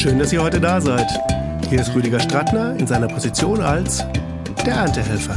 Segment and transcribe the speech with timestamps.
[0.00, 1.06] Schön, dass ihr heute da seid.
[1.68, 3.98] Hier ist Rüdiger Strattner in seiner Position als
[4.64, 5.34] der Erntehelfer.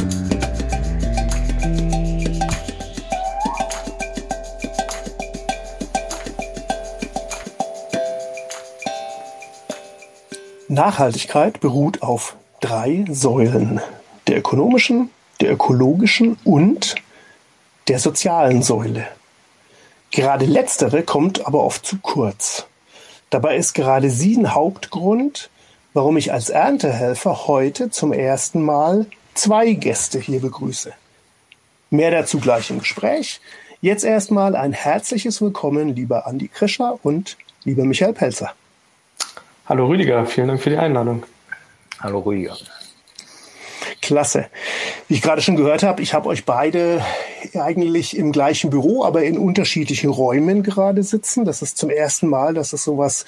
[10.69, 13.81] Nachhaltigkeit beruht auf drei Säulen.
[14.27, 15.09] Der ökonomischen,
[15.41, 16.95] der ökologischen und
[17.89, 19.07] der sozialen Säule.
[20.11, 22.65] Gerade letztere kommt aber oft zu kurz.
[23.33, 25.49] Dabei ist gerade sie ein Hauptgrund,
[25.93, 30.93] warum ich als Erntehelfer heute zum ersten Mal zwei Gäste hier begrüße.
[31.89, 33.41] Mehr dazu gleich im Gespräch.
[33.81, 38.53] Jetzt erstmal ein herzliches Willkommen, lieber Andi Krischer und lieber Michael Pelzer.
[39.65, 41.23] Hallo Rüdiger, vielen Dank für die Einladung.
[42.01, 42.55] Hallo Rüdiger.
[44.03, 44.47] Klasse.
[45.07, 47.01] Wie ich gerade schon gehört habe, ich habe euch beide
[47.55, 51.45] eigentlich im gleichen Büro, aber in unterschiedlichen Räumen gerade sitzen.
[51.45, 53.25] Das ist zum ersten Mal, dass es sowas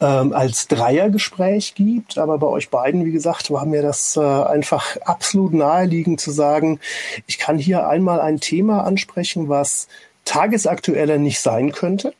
[0.00, 2.16] ähm, als Dreiergespräch gibt.
[2.16, 6.78] Aber bei euch beiden, wie gesagt, war mir das äh, einfach absolut naheliegend zu sagen,
[7.26, 9.88] ich kann hier einmal ein Thema ansprechen, was
[10.24, 12.14] tagesaktueller nicht sein könnte.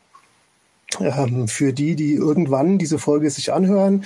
[1.00, 4.04] Ähm, für die, die irgendwann diese Folge sich anhören,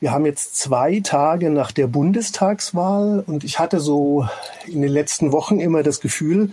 [0.00, 4.26] wir haben jetzt zwei Tage nach der Bundestagswahl und ich hatte so
[4.66, 6.50] in den letzten Wochen immer das Gefühl,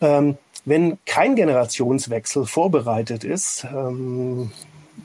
[0.00, 4.50] ähm, wenn kein Generationswechsel vorbereitet ist, ähm,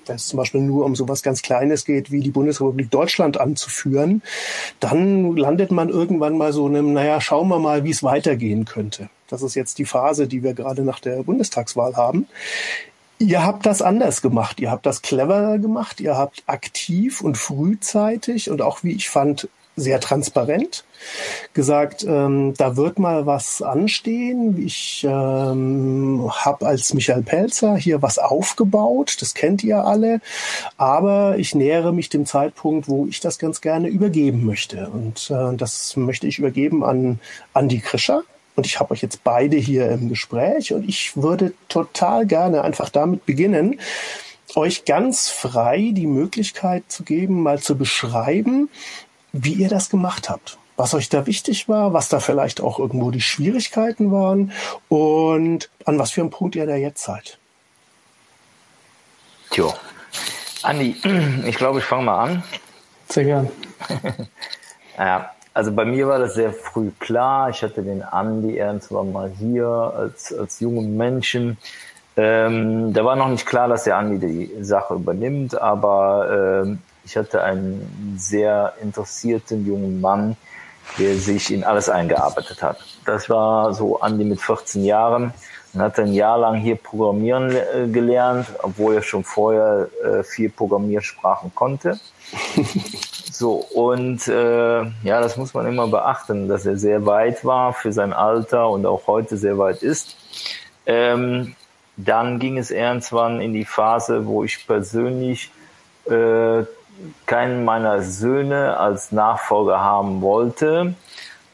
[0.05, 4.21] wenn es zum Beispiel nur um sowas ganz Kleines geht, wie die Bundesrepublik Deutschland anzuführen,
[4.79, 9.09] dann landet man irgendwann mal so einem, naja, schauen wir mal, wie es weitergehen könnte.
[9.29, 12.27] Das ist jetzt die Phase, die wir gerade nach der Bundestagswahl haben.
[13.19, 14.59] Ihr habt das anders gemacht.
[14.59, 16.01] Ihr habt das cleverer gemacht.
[16.01, 20.85] Ihr habt aktiv und frühzeitig und auch, wie ich fand, sehr transparent
[21.53, 24.63] gesagt, ähm, da wird mal was anstehen.
[24.63, 30.21] Ich ähm, habe als Michael Pelzer hier was aufgebaut, das kennt ihr alle,
[30.77, 34.89] aber ich nähere mich dem Zeitpunkt, wo ich das ganz gerne übergeben möchte.
[34.89, 37.19] Und äh, das möchte ich übergeben an
[37.53, 38.23] Andi Krischer,
[38.55, 42.89] und ich habe euch jetzt beide hier im Gespräch und ich würde total gerne einfach
[42.89, 43.79] damit beginnen,
[44.55, 48.69] euch ganz frei die Möglichkeit zu geben, mal zu beschreiben,
[49.31, 50.57] wie ihr das gemacht habt.
[50.75, 54.51] Was euch da wichtig war, was da vielleicht auch irgendwo die Schwierigkeiten waren
[54.89, 57.37] und an was für einem Punkt ihr da jetzt seid.
[59.51, 59.73] Tjo.
[60.63, 60.95] Andi,
[61.45, 62.43] ich glaube, ich fange mal an.
[63.09, 63.51] Sehr gern.
[64.97, 67.49] ja, also bei mir war das sehr früh klar.
[67.49, 71.57] Ich hatte den Andi irgendwann mal hier als, als jungen Menschen.
[72.15, 77.17] Ähm, da war noch nicht klar, dass der Andi die Sache übernimmt, aber ähm, ich
[77.17, 80.37] hatte einen sehr interessierten jungen Mann,
[80.97, 82.77] der sich in alles eingearbeitet hat.
[83.05, 85.33] Das war so Andi mit 14 Jahren
[85.73, 90.49] und hat ein Jahr lang hier Programmieren äh, gelernt, obwohl er schon vorher äh, vier
[90.49, 91.99] Programmiersprachen konnte.
[93.33, 97.91] So, und äh, ja, das muss man immer beachten, dass er sehr weit war für
[97.91, 100.15] sein Alter und auch heute sehr weit ist.
[100.85, 101.55] Ähm,
[101.97, 105.51] dann ging es irgendwann in die Phase, wo ich persönlich
[106.05, 106.63] äh,
[107.25, 110.93] keinen meiner Söhne als Nachfolger haben wollte,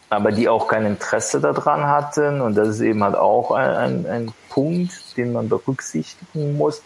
[0.09, 2.41] aber die auch kein Interesse daran hatten.
[2.41, 6.81] Und das ist eben halt auch ein, ein, ein Punkt, den man berücksichtigen muss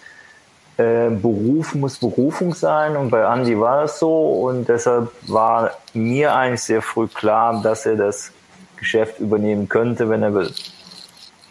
[0.78, 6.34] äh, Beruf muss Berufung sein und bei Andy war das so und deshalb war mir
[6.36, 8.32] eigentlich sehr früh klar, dass er das
[8.78, 10.52] Geschäft übernehmen könnte, wenn er will.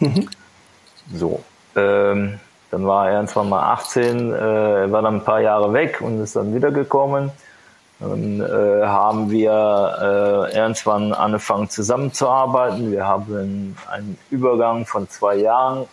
[0.00, 0.28] Mhm.
[1.14, 1.40] So,
[1.76, 2.40] ähm,
[2.70, 6.20] dann war er irgendwann mal 18, äh, er war dann ein paar Jahre weg und
[6.20, 7.30] ist dann wiedergekommen.
[8.02, 12.90] Dann äh, haben wir äh, irgendwann angefangen zusammenzuarbeiten.
[12.90, 15.86] Wir haben einen Übergang von zwei Jahren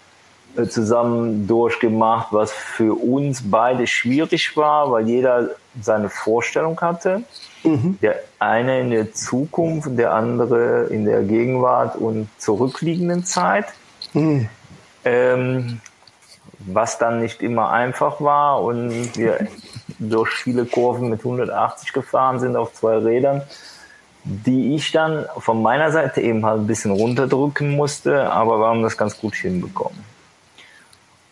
[0.57, 5.49] äh, zusammen durchgemacht, was für uns beide schwierig war, weil jeder
[5.79, 7.21] seine Vorstellung hatte.
[7.63, 7.99] Mhm.
[8.01, 13.65] Der eine in der Zukunft, der andere in der Gegenwart und zurückliegenden Zeit.
[14.13, 14.49] Mhm.
[15.05, 15.81] Ähm,
[16.59, 19.47] was dann nicht immer einfach war und wir
[19.99, 23.43] durch viele Kurven mit 180 gefahren sind auf zwei Rädern,
[24.23, 28.83] die ich dann von meiner Seite eben halt ein bisschen runterdrücken musste, aber wir haben
[28.83, 30.03] das ganz gut hinbekommen.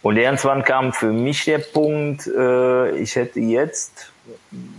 [0.02, 4.12] Und irgendwann kam für mich der Punkt, äh, ich hätte jetzt,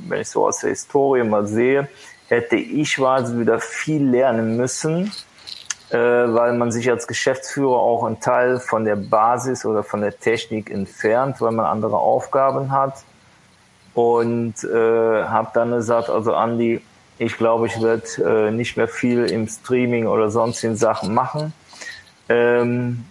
[0.06, 1.88] wenn ich so aus der Historie mal sehe,
[2.28, 5.12] hätte ich quasi wieder viel lernen müssen,
[5.90, 10.18] äh, weil man sich als Geschäftsführer auch einen Teil von der Basis oder von der
[10.18, 12.94] Technik entfernt, weil man andere Aufgaben hat.
[13.98, 16.80] Und äh, habe dann gesagt, also Andi,
[17.18, 21.52] ich glaube, ich werde äh, nicht mehr viel im Streaming oder sonstigen Sachen machen.
[22.28, 23.06] Ähm,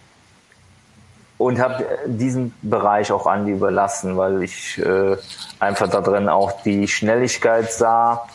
[1.38, 5.18] und habe diesen Bereich auch Andi überlassen, weil ich äh,
[5.60, 8.26] einfach da drin auch die Schnelligkeit sah,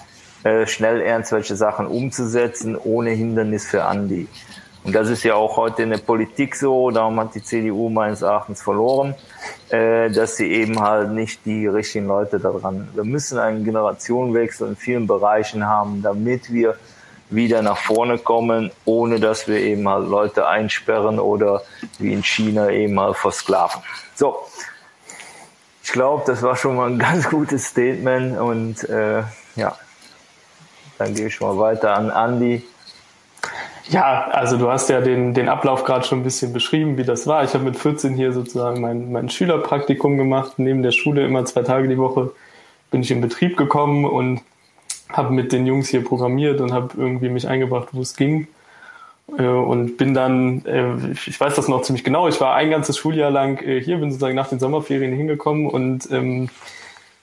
[0.44, 4.28] äh, schnell irgendwelche Sachen umzusetzen, ohne Hindernis für Andi.
[4.84, 8.22] Und das ist ja auch heute in der Politik so, darum hat die CDU meines
[8.22, 9.14] Erachtens verloren,
[9.68, 12.88] äh, dass sie eben halt nicht die richtigen Leute daran.
[12.94, 16.76] Wir müssen einen Generationenwechsel in vielen Bereichen haben, damit wir
[17.30, 21.62] wieder nach vorne kommen, ohne dass wir eben halt Leute einsperren oder
[21.98, 23.82] wie in China eben mal versklaven.
[24.14, 24.36] So,
[25.82, 29.22] ich glaube, das war schon mal ein ganz gutes Statement und äh,
[29.56, 29.76] ja,
[30.98, 32.64] dann gehe ich mal weiter an Andy.
[33.92, 37.26] Ja, also du hast ja den, den Ablauf gerade schon ein bisschen beschrieben, wie das
[37.26, 37.44] war.
[37.44, 41.60] Ich habe mit 14 hier sozusagen mein, mein Schülerpraktikum gemacht, neben der Schule immer zwei
[41.60, 42.32] Tage die Woche
[42.90, 44.40] bin ich in Betrieb gekommen und
[45.10, 48.48] habe mit den Jungs hier programmiert und habe irgendwie mich eingebracht, wo es ging.
[49.36, 52.96] Äh, und bin dann, äh, ich weiß das noch ziemlich genau, ich war ein ganzes
[52.96, 56.48] Schuljahr lang äh, hier, bin sozusagen nach den Sommerferien hingekommen und ähm,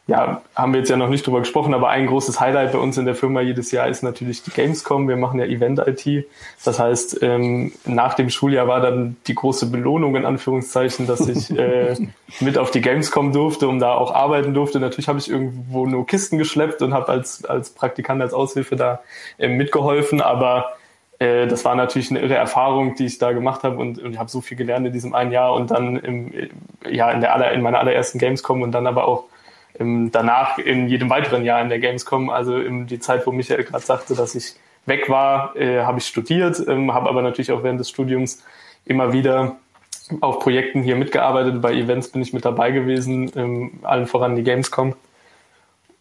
[0.10, 2.98] ja, haben wir jetzt ja noch nicht drüber gesprochen, aber ein großes Highlight bei uns
[2.98, 5.08] in der Firma jedes Jahr ist natürlich die Gamescom.
[5.08, 6.26] Wir machen ja Event-IT.
[6.66, 11.52] Das heißt, ähm, nach dem Schuljahr war dann die große Belohnung in Anführungszeichen, dass ich
[11.58, 11.96] äh,
[12.40, 14.80] mit auf die Gamescom durfte, um da auch arbeiten durfte.
[14.80, 19.02] Natürlich habe ich irgendwo nur Kisten geschleppt und habe als, als Praktikant, als Aushilfe da
[19.38, 20.72] äh, mitgeholfen, aber
[21.20, 24.18] äh, das war natürlich eine irre Erfahrung, die ich da gemacht habe und, und ich
[24.18, 26.34] habe so viel gelernt in diesem einen Jahr und dann im,
[26.90, 29.26] ja, in, der aller, in meiner allerersten Gamescom und dann aber auch
[29.80, 33.64] im, danach in jedem weiteren Jahr in der Gamescom, also in die Zeit, wo Michael
[33.64, 34.56] gerade sagte, dass ich
[34.86, 38.44] weg war, äh, habe ich studiert, ähm, habe aber natürlich auch während des Studiums
[38.86, 39.56] immer wieder
[40.22, 41.62] auf Projekten hier mitgearbeitet.
[41.62, 44.96] Bei Events bin ich mit dabei gewesen, ähm, allen voran die Gamescom.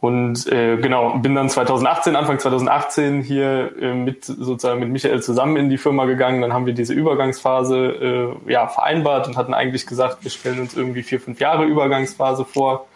[0.01, 5.57] Und äh, genau, bin dann 2018, Anfang 2018 hier äh, mit sozusagen mit Michael zusammen
[5.57, 6.41] in die Firma gegangen.
[6.41, 10.77] Dann haben wir diese Übergangsphase äh, ja vereinbart und hatten eigentlich gesagt, wir stellen uns
[10.77, 12.87] irgendwie vier, fünf Jahre Übergangsphase vor.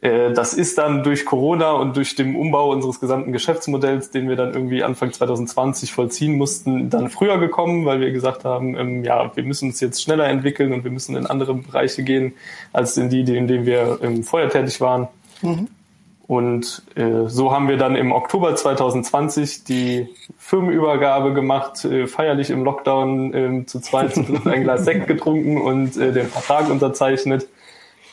[0.00, 4.36] Äh, das ist dann durch Corona und durch den Umbau unseres gesamten Geschäftsmodells, den wir
[4.36, 9.34] dann irgendwie Anfang 2020 vollziehen mussten, dann früher gekommen, weil wir gesagt haben, ähm, ja,
[9.34, 12.34] wir müssen uns jetzt schneller entwickeln und wir müssen in andere Bereiche gehen,
[12.72, 15.08] als in die, in denen wir ähm, vorher tätig waren.
[15.42, 15.68] Mhm.
[16.28, 22.64] Und äh, so haben wir dann im Oktober 2020 die Firmenübergabe gemacht, äh, feierlich im
[22.64, 24.14] Lockdown äh, zu zweit
[24.44, 27.48] ein Glas Sekt getrunken und äh, den Vertrag unterzeichnet.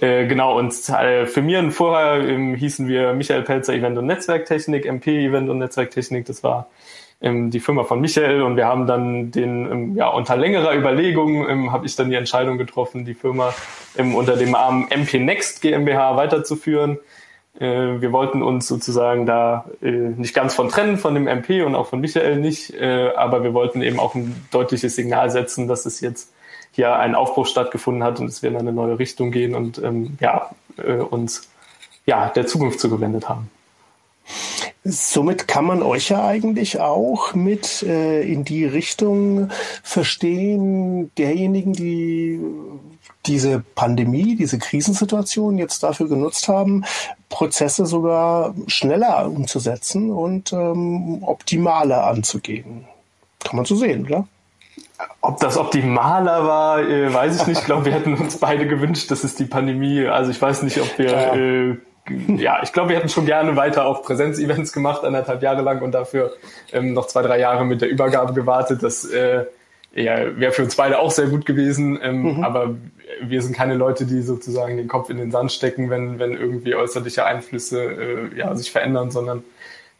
[0.01, 5.25] Äh, genau, und äh, firmieren vorher ähm, hießen wir Michael Pelzer Event und Netzwerktechnik, MP
[5.25, 6.67] Event und Netzwerktechnik, das war
[7.21, 11.47] ähm, die Firma von Michael und wir haben dann den, ähm, ja, unter längerer Überlegung
[11.49, 13.53] ähm, habe ich dann die Entscheidung getroffen, die Firma
[13.97, 16.99] ähm, unter dem Namen MP Next GmbH weiterzuführen.
[17.57, 21.73] Äh, wir wollten uns sozusagen da äh, nicht ganz von trennen, von dem MP und
[21.73, 25.85] auch von Michael nicht, äh, aber wir wollten eben auch ein deutliches Signal setzen, dass
[25.85, 26.33] es jetzt
[26.75, 30.17] hier ein Aufbruch stattgefunden hat und es wir in eine neue Richtung gehen und ähm,
[30.19, 31.49] ja, äh, uns
[32.05, 33.49] ja, der Zukunft zugewendet haben.
[34.83, 39.49] Somit kann man euch ja eigentlich auch mit äh, in die Richtung
[39.81, 42.39] verstehen, derjenigen, die
[43.25, 46.83] diese Pandemie, diese Krisensituation jetzt dafür genutzt haben,
[47.29, 52.85] Prozesse sogar schneller umzusetzen und ähm, optimaler anzugehen.
[53.43, 54.27] Kann man so sehen, oder?
[55.21, 57.59] Ob das optimaler war, äh, weiß ich nicht.
[57.59, 60.79] Ich glaube, wir hätten uns beide gewünscht, dass es die Pandemie, also ich weiß nicht,
[60.79, 61.77] ob wir, ja, äh,
[62.37, 65.91] ja ich glaube, wir hätten schon gerne weiter auch Präsenzevents gemacht, anderthalb Jahre lang und
[65.91, 66.33] dafür
[66.71, 68.83] ähm, noch zwei, drei Jahre mit der Übergabe gewartet.
[68.83, 69.45] Das äh,
[69.95, 71.99] ja, wäre für uns beide auch sehr gut gewesen.
[72.01, 72.43] Ähm, mhm.
[72.43, 72.75] Aber
[73.21, 76.75] wir sind keine Leute, die sozusagen den Kopf in den Sand stecken, wenn, wenn irgendwie
[76.75, 79.43] äußerliche Einflüsse äh, ja, sich verändern, sondern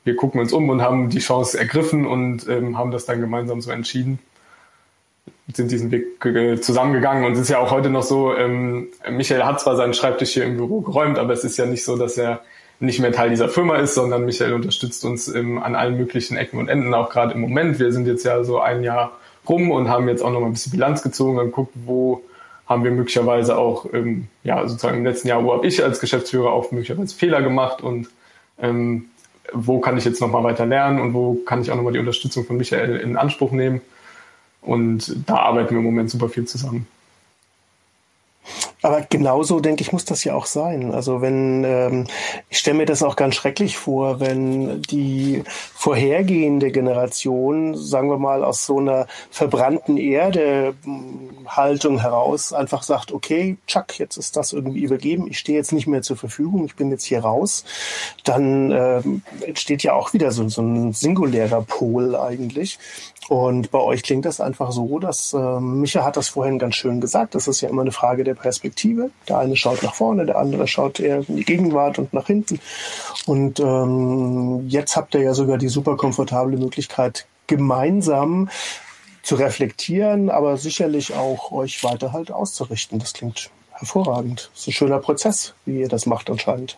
[0.03, 3.59] wir gucken uns um und haben die Chance ergriffen und ähm, haben das dann gemeinsam
[3.59, 4.19] so entschieden
[5.53, 9.61] sind diesen Weg zusammengegangen und es ist ja auch heute noch so, ähm, Michael hat
[9.61, 12.41] zwar seinen Schreibtisch hier im Büro geräumt, aber es ist ja nicht so, dass er
[12.79, 16.59] nicht mehr Teil dieser Firma ist, sondern Michael unterstützt uns ähm, an allen möglichen Ecken
[16.59, 17.79] und Enden, auch gerade im Moment.
[17.79, 19.11] Wir sind jetzt ja so ein Jahr
[19.47, 22.21] rum und haben jetzt auch noch mal ein bisschen Bilanz gezogen und guckt, wo
[22.65, 26.51] haben wir möglicherweise auch, ähm, ja, sozusagen im letzten Jahr, wo habe ich als Geschäftsführer
[26.51, 28.09] auch möglicherweise Fehler gemacht und
[28.59, 29.05] ähm,
[29.53, 31.93] wo kann ich jetzt noch mal weiter lernen und wo kann ich auch noch mal
[31.93, 33.81] die Unterstützung von Michael in Anspruch nehmen.
[34.65, 36.87] Und da arbeiten wir im Moment super viel zusammen.
[38.85, 40.93] Aber genauso, denke ich, muss das ja auch sein.
[40.93, 42.05] Also wenn, ähm,
[42.51, 45.41] ich stelle mir das auch ganz schrecklich vor, wenn die
[45.73, 53.57] vorhergehende Generation, sagen wir mal, aus so einer verbrannten Erde-Haltung hm, heraus einfach sagt, okay,
[53.65, 56.91] tschack, jetzt ist das irgendwie übergeben, ich stehe jetzt nicht mehr zur Verfügung, ich bin
[56.91, 57.65] jetzt hier raus,
[58.23, 62.77] dann ähm, entsteht ja auch wieder so, so ein singulärer Pol eigentlich.
[63.27, 67.01] Und bei euch klingt das einfach so, dass äh, Micha hat das vorhin ganz schön
[67.01, 68.74] gesagt, das ist ja immer eine Frage der Perspektive.
[69.27, 72.59] Der eine schaut nach vorne, der andere schaut eher in die Gegenwart und nach hinten.
[73.25, 78.49] Und ähm, jetzt habt ihr ja sogar die super komfortable Möglichkeit, gemeinsam
[79.23, 82.99] zu reflektieren, aber sicherlich auch euch weiter halt auszurichten.
[82.99, 84.49] Das klingt hervorragend.
[84.53, 86.77] Das ist ein schöner Prozess, wie ihr das macht anscheinend.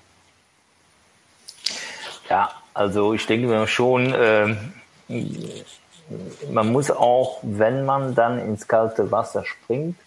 [2.29, 4.55] Ja, also ich denke mir schon, äh,
[6.51, 9.97] man muss auch, wenn man dann ins kalte Wasser springt,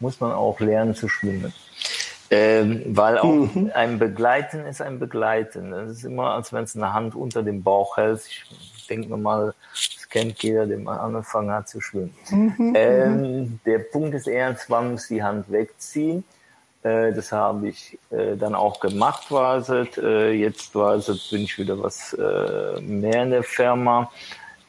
[0.00, 1.52] muss man auch lernen zu schwimmen.
[2.30, 3.70] Ähm, weil auch mhm.
[3.74, 5.72] ein Begleiten ist ein Begleiten.
[5.72, 8.22] Es ist immer, als wenn es eine Hand unter dem Bauch hält.
[8.26, 12.14] Ich denke mal, das kennt jeder, der mal angefangen hat zu schwimmen.
[12.30, 12.72] Mhm.
[12.74, 16.24] Ähm, der Punkt ist eher, wann muss die Hand wegziehen.
[16.82, 19.98] Äh, das habe ich äh, dann auch gemacht, war es.
[19.98, 24.10] Äh, jetzt war es, bin ich wieder was äh, mehr in der Firma.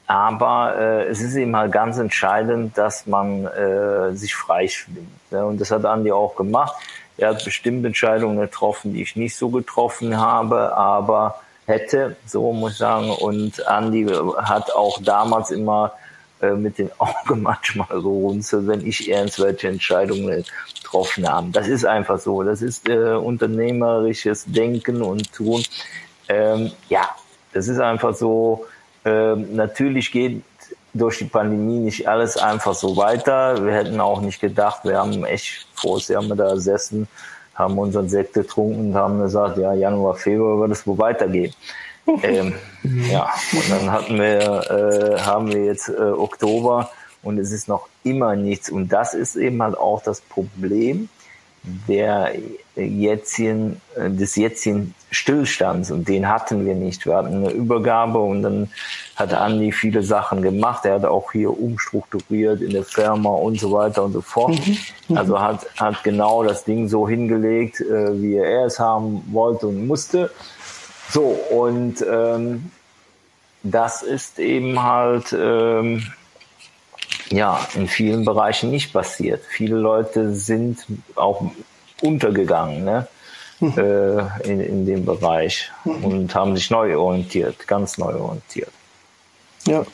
[0.08, 5.32] Aber äh, es ist eben halt ganz entscheidend, dass man äh, sich frei schwimmt.
[5.32, 5.46] Ne?
[5.46, 6.76] Und das hat Andi auch gemacht.
[7.18, 12.74] Er hat bestimmte Entscheidungen getroffen, die ich nicht so getroffen habe, aber hätte, so muss
[12.74, 13.10] ich sagen.
[13.10, 14.06] Und Andi
[14.38, 15.94] hat auch damals immer
[16.42, 20.46] äh, mit den Augen manchmal gerunzelt, wenn ich irgendwelche Entscheidungen
[20.76, 21.50] getroffen habe.
[21.52, 22.44] Das ist einfach so.
[22.44, 25.64] Das ist äh, unternehmerisches Denken und Tun.
[26.28, 27.10] Ähm, ja,
[27.54, 28.66] das ist einfach so
[29.06, 30.42] ähm, natürlich geht
[30.94, 33.64] durch die Pandemie nicht alles einfach so weiter.
[33.64, 35.68] Wir hätten auch nicht gedacht, wir haben echt
[36.08, 37.08] Jahr wir da gesessen,
[37.54, 41.54] haben unseren Sekt getrunken und haben gesagt, ja, Januar, Februar wird es wohl weitergehen.
[42.24, 46.90] ähm, ja, und dann hatten wir, äh, haben wir jetzt äh, Oktober
[47.24, 48.70] und es ist noch immer nichts.
[48.70, 51.10] Und das ist eben halt auch das Problem
[51.88, 52.34] der
[52.76, 57.06] jetzigen, des jetzigen Stillstands und den hatten wir nicht.
[57.06, 58.70] Wir hatten eine Übergabe und dann
[59.16, 60.86] hat Andi viele Sachen gemacht.
[60.86, 64.60] Er hat auch hier umstrukturiert in der Firma und so weiter und so fort.
[64.68, 64.78] Mhm.
[65.08, 65.18] mhm.
[65.18, 69.88] Also hat, hat genau das Ding so hingelegt, äh, wie er es haben wollte und
[69.88, 70.32] musste.
[71.10, 72.72] So, und ähm,
[73.64, 76.04] das ist eben halt ähm,
[77.29, 79.44] ja, in vielen Bereichen nicht passiert.
[79.50, 81.51] Viele Leute sind auch
[82.01, 83.08] untergegangen ne?
[83.60, 83.74] Mhm.
[83.77, 86.03] Äh, in, in dem Bereich mhm.
[86.03, 88.72] und haben sich neu orientiert, ganz neu orientiert.
[89.65, 89.86] Ja.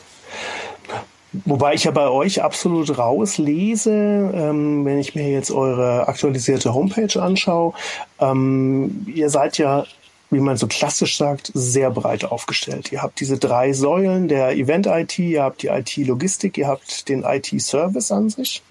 [1.45, 7.21] Wobei ich ja bei euch absolut rauslese, ähm, wenn ich mir jetzt eure aktualisierte Homepage
[7.21, 7.73] anschaue,
[8.19, 9.85] ähm, ihr seid ja
[10.31, 12.91] wie man so klassisch sagt, sehr breit aufgestellt.
[12.91, 18.11] Ihr habt diese drei Säulen der Event-IT, ihr habt die IT-Logistik, ihr habt den IT-Service
[18.13, 18.63] an sich,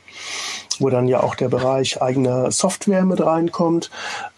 [0.78, 3.90] wo dann ja auch der Bereich eigene Software mit reinkommt.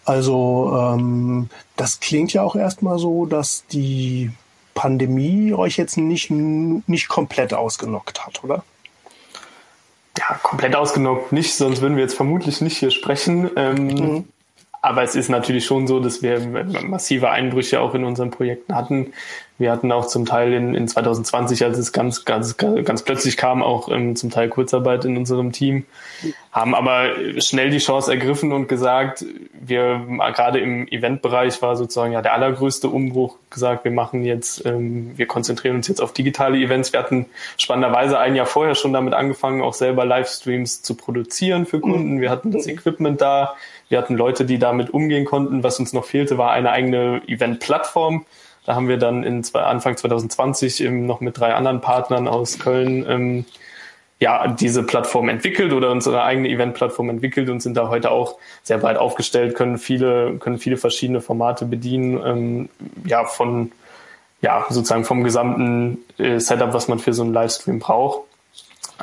[0.03, 4.31] Also ähm, das klingt ja auch erstmal so, dass die
[4.73, 8.65] Pandemie euch jetzt nicht, nicht komplett ausgenockt hat, oder?
[10.17, 13.49] Ja, komplett ausgenockt nicht, sonst würden wir jetzt vermutlich nicht hier sprechen.
[13.55, 14.27] Ähm, mhm.
[14.83, 16.41] Aber es ist natürlich schon so, dass wir
[16.83, 19.13] massive Einbrüche auch in unseren Projekten hatten.
[19.57, 23.63] Wir hatten auch zum Teil in, in 2020, als es ganz, ganz, ganz plötzlich kam,
[23.63, 25.85] auch ähm, zum Teil Kurzarbeit in unserem Team,
[26.51, 29.23] haben aber schnell die Chance ergriffen und gesagt,
[29.53, 35.13] wir gerade im Eventbereich war sozusagen ja der allergrößte Umbruch gesagt, wir machen jetzt, ähm,
[35.15, 36.91] wir konzentrieren uns jetzt auf digitale Events.
[36.91, 41.79] Wir hatten spannenderweise ein Jahr vorher schon damit angefangen, auch selber Livestreams zu produzieren für
[41.79, 42.19] Kunden.
[42.19, 43.55] Wir hatten das Equipment da,
[43.93, 45.61] wir hatten Leute, die damit umgehen konnten.
[45.61, 48.25] Was uns noch fehlte, war eine eigene Event-Plattform.
[48.65, 52.57] Da haben wir dann in zwei, Anfang 2020 eben noch mit drei anderen Partnern aus
[52.57, 53.45] Köln ähm,
[54.19, 58.79] ja, diese Plattform entwickelt oder unsere eigene Event-Plattform entwickelt und sind da heute auch sehr
[58.79, 62.69] breit aufgestellt, können viele, können viele verschiedene Formate bedienen, ähm,
[63.05, 63.73] ja, von,
[64.41, 68.21] ja, sozusagen vom gesamten äh, Setup, was man für so einen Livestream braucht.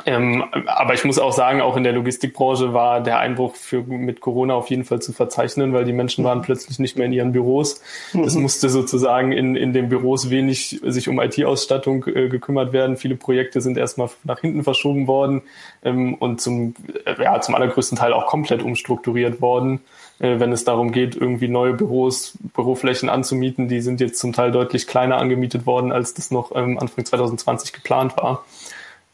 [0.05, 4.21] Ähm, aber ich muss auch sagen, auch in der Logistikbranche war der Einbruch für, mit
[4.21, 7.31] Corona auf jeden Fall zu verzeichnen, weil die Menschen waren plötzlich nicht mehr in ihren
[7.31, 7.81] Büros.
[8.13, 8.43] Es mhm.
[8.43, 12.97] musste sozusagen in, in den Büros wenig sich um IT-Ausstattung äh, gekümmert werden.
[12.97, 15.41] Viele Projekte sind erstmal nach hinten verschoben worden
[15.83, 16.73] ähm, und zum,
[17.05, 19.81] äh, ja, zum allergrößten Teil auch komplett umstrukturiert worden.
[20.21, 24.51] Äh, wenn es darum geht, irgendwie neue Büros, Büroflächen anzumieten, die sind jetzt zum Teil
[24.51, 28.45] deutlich kleiner angemietet worden, als das noch ähm, Anfang 2020 geplant war.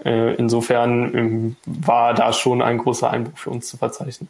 [0.04, 4.30] Äh, insofern ähm, war da schon ein großer Einbruch für uns zu verzeichnen.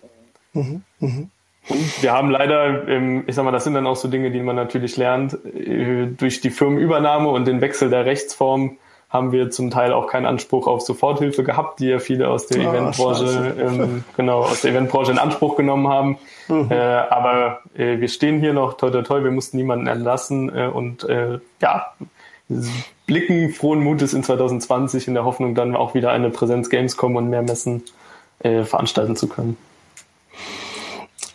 [0.53, 0.81] Mhm.
[0.99, 1.29] Mhm.
[1.69, 4.39] Und wir haben leider, ähm, ich sag mal, das sind dann auch so Dinge, die
[4.39, 8.77] man natürlich lernt, äh, durch die Firmenübernahme und den Wechsel der Rechtsform
[9.09, 12.59] haben wir zum Teil auch keinen Anspruch auf Soforthilfe gehabt, die ja viele aus der
[12.59, 16.17] oh, Eventbranche, ähm, genau, aus der Eventbranche in Anspruch genommen haben.
[16.49, 16.67] Mhm.
[16.69, 20.67] Äh, aber äh, wir stehen hier noch, toll, toll, toll, wir mussten niemanden entlassen äh,
[20.67, 21.93] und äh, ja,
[23.05, 27.29] blicken frohen Mutes in 2020 in der Hoffnung, dann auch wieder eine Präsenz Gamescom und
[27.29, 27.83] mehr Messen
[28.39, 29.57] äh, veranstalten zu können.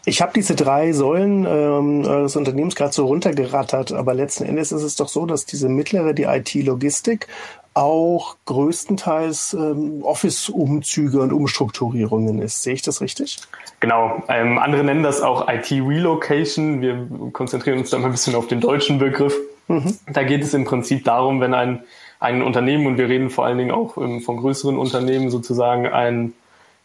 [0.04, 4.83] Ich habe diese drei Säulen ähm, des Unternehmens gerade so runtergerattert, aber letzten Endes ist
[4.83, 7.28] es doch so, dass diese mittlere, die IT-Logistik,
[7.75, 12.62] auch größtenteils ähm, Office-Umzüge und Umstrukturierungen ist.
[12.64, 13.38] Sehe ich das richtig?
[13.81, 14.23] Genau.
[14.28, 16.81] Ähm, andere nennen das auch IT-Relocation.
[16.83, 19.35] Wir konzentrieren uns da mal ein bisschen auf den deutschen Begriff.
[19.69, 19.99] Mhm.
[20.12, 21.83] Da geht es im Prinzip darum, wenn ein,
[22.21, 26.35] ein Unternehmen, und wir reden vor allen Dingen auch ähm, von größeren Unternehmen, sozusagen ein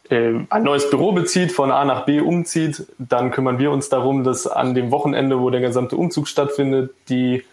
[0.10, 4.24] äh, ein neues Büro bezieht, von A nach B umzieht, dann kümmern wir uns darum,
[4.24, 7.44] dass an dem Wochenende, wo der gesamte Umzug stattfindet, die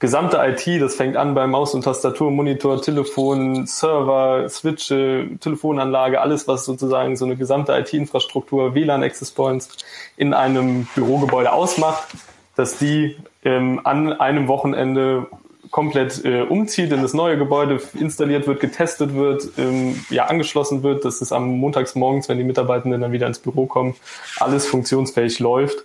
[0.00, 6.46] gesamte IT, das fängt an bei Maus und Tastatur, Monitor, Telefon, Server, Switche, Telefonanlage, alles,
[6.46, 9.70] was sozusagen so eine gesamte IT-Infrastruktur, WLAN, Access Points
[10.18, 12.08] in einem Bürogebäude ausmacht,
[12.56, 15.26] dass die ähm, an einem Wochenende
[15.70, 21.04] komplett äh, umzieht in das neue Gebäude, installiert wird, getestet wird, ähm, ja angeschlossen wird,
[21.04, 23.96] dass es am montags morgens, wenn die Mitarbeitenden dann wieder ins Büro kommen,
[24.38, 25.84] alles funktionsfähig läuft.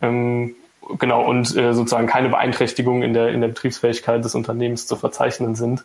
[0.00, 0.54] Ähm,
[0.98, 5.54] genau, und äh, sozusagen keine Beeinträchtigungen in der, in der Betriebsfähigkeit des Unternehmens zu verzeichnen
[5.54, 5.84] sind.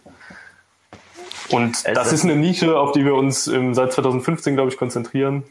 [1.50, 5.43] Und das ist eine Nische, auf die wir uns ähm, seit 2015, glaube ich, konzentrieren.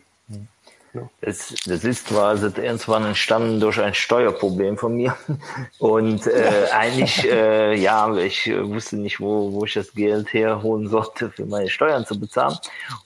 [1.20, 5.16] Das, das ist quasi irgendwann entstanden durch ein Steuerproblem von mir.
[5.78, 11.30] Und äh, eigentlich, äh, ja, ich wusste nicht, wo, wo ich das Geld herholen sollte,
[11.30, 12.56] für meine Steuern zu bezahlen.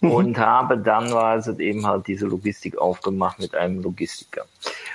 [0.01, 0.11] Mhm.
[0.11, 4.47] Und habe dann es eben halt diese Logistik aufgemacht mit einem Logistiker.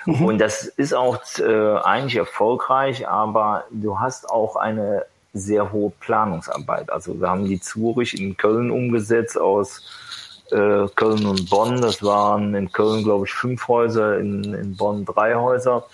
[0.05, 0.25] Mhm.
[0.25, 6.89] Und das ist auch äh, eigentlich erfolgreich, aber du hast auch eine sehr hohe Planungsarbeit.
[6.89, 9.83] Also wir haben die Zurich in Köln umgesetzt aus
[10.51, 11.81] äh, Köln und Bonn.
[11.81, 15.85] Das waren in Köln, glaube ich, fünf Häuser, in, in Bonn drei Häuser.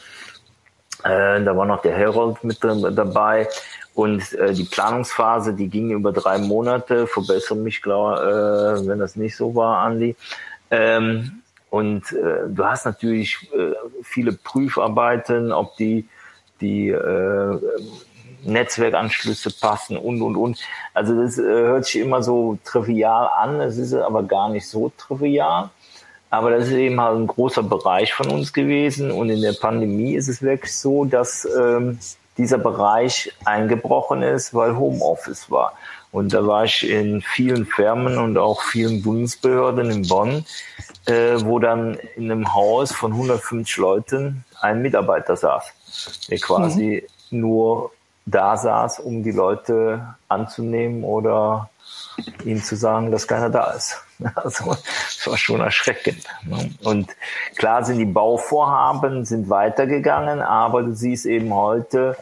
[1.04, 3.48] Äh, da war noch der Herold mit dabei.
[3.94, 7.08] Und äh, die Planungsphase, die ging über drei Monate.
[7.08, 8.22] Verbessere mich, klar,
[8.78, 10.16] äh, wenn das nicht so war, Andi.
[10.72, 16.08] Ähm, und äh, du hast natürlich äh, viele Prüfarbeiten, ob die
[16.62, 17.60] die äh,
[18.46, 20.60] Netzwerkanschlüsse passen und, und, und.
[20.94, 24.92] Also das äh, hört sich immer so trivial an, es ist aber gar nicht so
[24.98, 25.70] trivial.
[26.30, 29.12] Aber das ist eben halt ein großer Bereich von uns gewesen.
[29.12, 32.00] Und in der Pandemie ist es wirklich so, dass ähm,
[32.38, 35.74] dieser Bereich eingebrochen ist, weil Homeoffice war.
[36.12, 40.46] Und da war ich in vielen Firmen und auch vielen Bundesbehörden in Bonn,
[41.06, 47.40] äh, wo dann in einem Haus von 150 Leuten ein Mitarbeiter saß, der quasi mhm.
[47.42, 47.92] nur
[48.26, 51.70] da saß, um die Leute anzunehmen oder
[52.44, 54.02] ihnen zu sagen, dass keiner da ist.
[54.36, 56.24] Also das war schon erschreckend.
[56.84, 57.14] Und
[57.58, 62.16] klar sind die Bauvorhaben sind weitergegangen, aber du siehst eben heute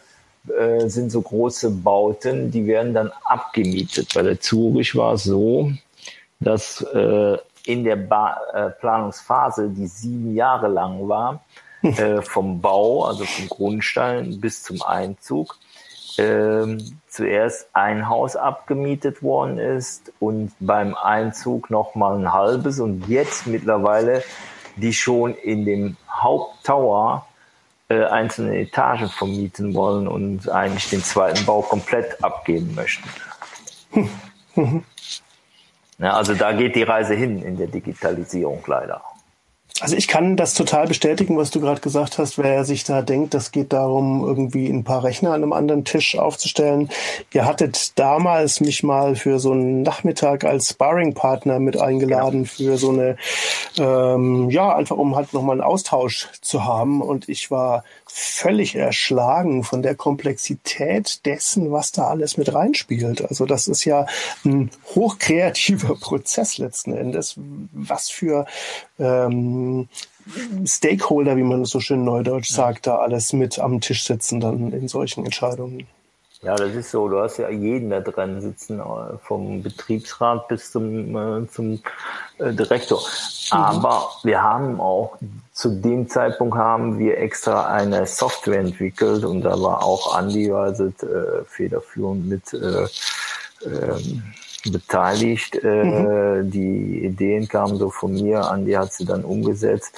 [0.48, 4.13] äh, sind so große Bauten, die werden dann abgemietet.
[4.16, 5.72] Bei der Zurich war es so,
[6.39, 11.44] dass äh, in der ba äh, Planungsphase, die sieben Jahre lang war,
[11.82, 15.58] äh, vom Bau, also vom Grundstein bis zum Einzug,
[16.17, 23.08] ähm, zuerst ein Haus abgemietet worden ist und beim Einzug noch mal ein halbes und
[23.08, 24.23] jetzt mittlerweile
[24.76, 27.28] die schon in dem Haupttower
[27.89, 33.10] äh, einzelne Etagen vermieten wollen und eigentlich den zweiten Bau komplett abgeben möchten.
[35.97, 39.02] ja, also da geht die Reise hin in der Digitalisierung leider.
[39.80, 42.38] Also ich kann das total bestätigen, was du gerade gesagt hast.
[42.38, 46.16] Wer sich da denkt, das geht darum, irgendwie ein paar Rechner an einem anderen Tisch
[46.16, 46.90] aufzustellen.
[47.34, 52.50] Ihr hattet damals mich mal für so einen Nachmittag als Sparring-Partner mit eingeladen ja.
[52.50, 53.18] für so eine,
[53.80, 57.02] ähm, ja, einfach um halt nochmal einen Austausch zu haben.
[57.02, 57.84] Und ich war
[58.15, 63.28] völlig erschlagen von der Komplexität dessen, was da alles mit reinspielt.
[63.28, 64.06] Also das ist ja
[64.45, 67.36] ein hochkreativer Prozess letzten Endes.
[67.71, 68.45] Was für
[68.99, 69.89] ähm,
[70.63, 74.88] Stakeholder, wie man so schön neudeutsch sagt, da alles mit am Tisch sitzen dann in
[74.88, 75.88] solchen Entscheidungen.
[76.43, 77.08] Ja, das ist so.
[77.08, 81.82] Du hast ja jeden da drin sitzen, äh, vom Betriebsrat bis zum, äh, zum
[82.38, 82.99] äh, Direktor.
[82.99, 83.58] Mhm.
[83.58, 85.17] Aber wir haben auch,
[85.53, 90.88] zu dem Zeitpunkt haben wir extra eine Software entwickelt und da war auch Andi also,
[90.88, 92.88] äh, federführend mit äh,
[93.65, 94.23] ähm,
[94.71, 95.56] beteiligt.
[95.63, 96.51] Äh, mhm.
[96.51, 99.95] Die Ideen kamen so von mir, Andi hat sie dann umgesetzt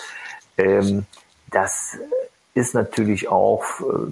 [0.58, 1.06] Ähm,
[1.52, 1.98] das
[2.56, 4.08] ist natürlich auch, äh,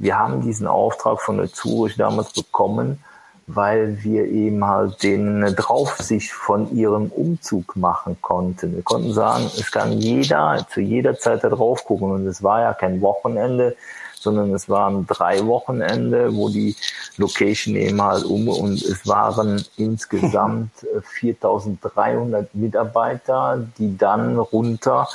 [0.00, 2.98] wir haben diesen Auftrag von der Zurich damals bekommen,
[3.46, 8.74] weil wir eben halt denen eine Draufsicht von ihrem Umzug machen konnten.
[8.74, 12.60] Wir konnten sagen, es kann jeder zu jeder Zeit da drauf gucken und es war
[12.60, 13.74] ja kein Wochenende,
[14.22, 16.76] sondern es waren drei Wochenende, wo die
[17.16, 20.70] Location eben halt um und es waren insgesamt
[21.02, 25.08] 4300 Mitarbeiter, die dann runter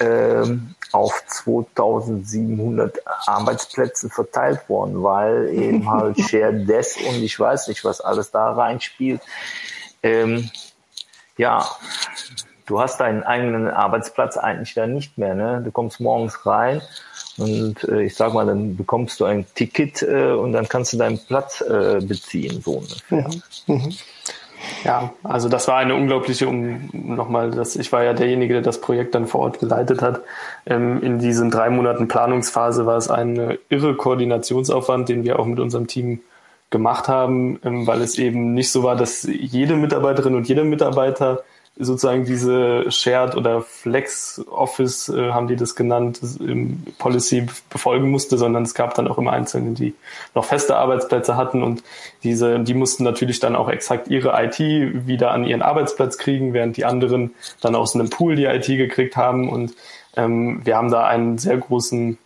[0.00, 7.84] ähm, auf 2700 Arbeitsplätze verteilt worden, weil eben halt Share Des und ich weiß nicht,
[7.84, 9.20] was alles da reinspielt.
[10.02, 10.50] Ähm,
[11.36, 11.64] ja,
[12.66, 15.34] du hast deinen eigenen Arbeitsplatz eigentlich da nicht mehr.
[15.34, 15.62] Ne?
[15.64, 16.82] Du kommst morgens rein
[17.40, 20.96] und äh, ich sag mal, dann bekommst du ein Ticket äh, und dann kannst du
[20.98, 22.60] deinen Platz äh, beziehen.
[22.62, 23.30] So ungefähr.
[23.66, 23.94] Mhm.
[24.84, 28.80] Ja, also das war eine unglaubliche, um nochmal, das, ich war ja derjenige, der das
[28.80, 30.20] Projekt dann vor Ort geleitet hat.
[30.66, 35.60] Ähm, in diesen drei Monaten Planungsphase war es ein irre Koordinationsaufwand, den wir auch mit
[35.60, 36.20] unserem Team
[36.70, 41.42] gemacht haben, ähm, weil es eben nicht so war, dass jede Mitarbeiterin und jeder Mitarbeiter
[41.76, 48.36] sozusagen diese Shared oder Flex Office, äh, haben die das genannt, im Policy befolgen musste,
[48.36, 49.94] sondern es gab dann auch immer Einzelne, die
[50.34, 51.82] noch feste Arbeitsplätze hatten und
[52.22, 56.76] diese, die mussten natürlich dann auch exakt ihre IT wieder an ihren Arbeitsplatz kriegen, während
[56.76, 59.48] die anderen dann aus einem Pool die IT gekriegt haben.
[59.48, 59.74] Und
[60.16, 62.18] ähm, wir haben da einen sehr großen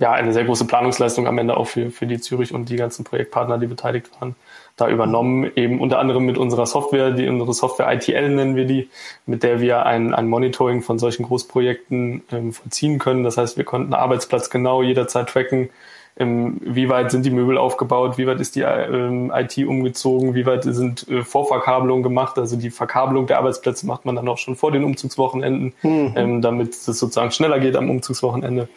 [0.00, 3.04] ja, eine sehr große Planungsleistung am Ende auch für, für die Zürich und die ganzen
[3.04, 4.34] Projektpartner, die beteiligt waren
[4.80, 8.88] da übernommen, eben unter anderem mit unserer Software, die unsere Software ITL nennen wir die,
[9.26, 13.22] mit der wir ein, ein Monitoring von solchen Großprojekten ähm, vollziehen können.
[13.22, 15.68] Das heißt, wir konnten Arbeitsplatz genau jederzeit tracken,
[16.16, 20.46] ähm, wie weit sind die Möbel aufgebaut, wie weit ist die ähm, IT umgezogen, wie
[20.46, 22.38] weit sind äh, Vorverkabelungen gemacht.
[22.38, 26.12] Also die Verkabelung der Arbeitsplätze macht man dann auch schon vor den Umzugswochenenden, mhm.
[26.16, 28.68] ähm, damit es sozusagen schneller geht am Umzugswochenende.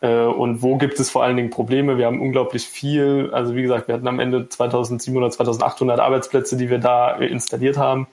[0.00, 1.98] Äh, und wo gibt es vor allen Dingen Probleme?
[1.98, 6.70] Wir haben unglaublich viel, also wie gesagt, wir hatten am Ende 2700, 2800 Arbeitsplätze, die
[6.70, 8.06] wir da äh, installiert haben.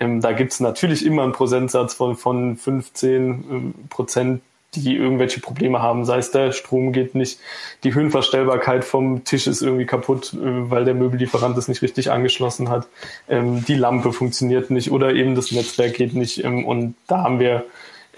[0.00, 4.42] Ähm, da gibt es natürlich immer einen Prozentsatz von, von 15 äh, Prozent,
[4.74, 6.04] die irgendwelche Probleme haben.
[6.04, 7.38] Sei es der Strom geht nicht,
[7.82, 12.86] die Höhenverstellbarkeit vom Tisch ist irgendwie kaputt, weil der Möbellieferant es nicht richtig angeschlossen hat.
[13.28, 16.44] Ähm, die Lampe funktioniert nicht oder eben das Netzwerk geht nicht.
[16.44, 17.64] Ähm, und da haben wir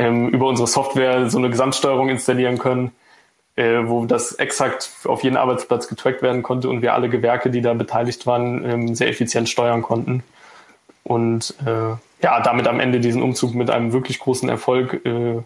[0.01, 2.93] über unsere Software so eine Gesamtsteuerung installieren können,
[3.59, 7.61] äh, wo das exakt auf jeden Arbeitsplatz getrackt werden konnte und wir alle Gewerke, die
[7.61, 10.23] da beteiligt waren, ähm, sehr effizient steuern konnten.
[11.03, 15.43] Und äh, ja, damit am Ende diesen Umzug mit einem wirklich großen Erfolg äh,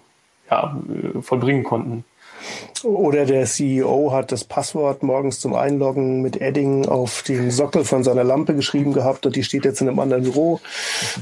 [0.50, 2.04] ja, äh, vollbringen konnten.
[2.84, 8.02] Oder der CEO hat das Passwort morgens zum Einloggen mit Edding auf den Sockel von
[8.02, 10.60] seiner Lampe geschrieben gehabt und die steht jetzt in einem anderen Büro.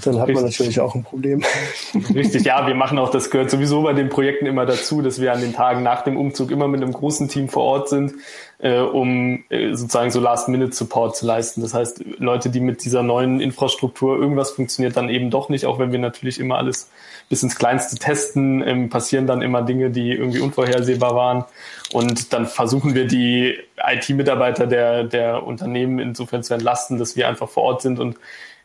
[0.04, 0.34] Dann hat Richtig.
[0.34, 1.42] man natürlich auch ein Problem.
[2.14, 5.32] Richtig, ja, wir machen auch, das gehört sowieso bei den Projekten immer dazu, dass wir
[5.32, 8.14] an den Tagen nach dem Umzug immer mit einem großen Team vor Ort sind,
[8.58, 11.60] äh, um äh, sozusagen so Last-Minute-Support zu leisten.
[11.60, 15.78] Das heißt, Leute, die mit dieser neuen Infrastruktur irgendwas funktioniert dann eben doch nicht, auch
[15.78, 16.88] wenn wir natürlich immer alles
[17.30, 21.44] bis ins Kleinste testen, ähm, passieren dann immer Dinge, die irgendwie unvorhersehbar waren.
[21.92, 27.48] Und dann versuchen wir die IT-Mitarbeiter der, der Unternehmen insofern zu entlasten, dass wir einfach
[27.48, 28.16] vor Ort sind und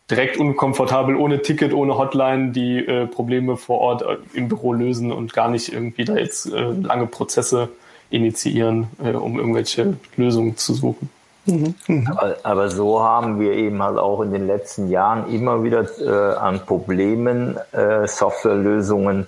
[0.10, 5.12] direkt unkomfortabel, ohne Ticket, ohne Hotline, die äh, Probleme vor Ort äh, im Büro lösen
[5.12, 7.69] und gar nicht irgendwie da jetzt äh, lange Prozesse
[8.10, 11.10] initiieren, äh, um irgendwelche Lösungen zu suchen.
[11.45, 11.75] Mhm.
[12.10, 16.38] Aber, aber, so haben wir eben halt auch in den letzten Jahren immer wieder äh,
[16.38, 19.27] an Problemen äh, Softwarelösungen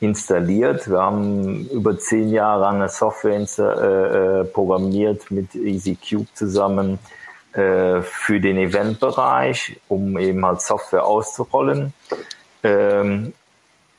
[0.00, 0.88] installiert.
[0.90, 6.98] Wir haben über zehn Jahre eine Software äh, äh, programmiert mit EasyCube zusammen
[7.52, 11.94] äh, für den Eventbereich, um eben halt Software auszurollen.
[12.62, 13.32] Ähm,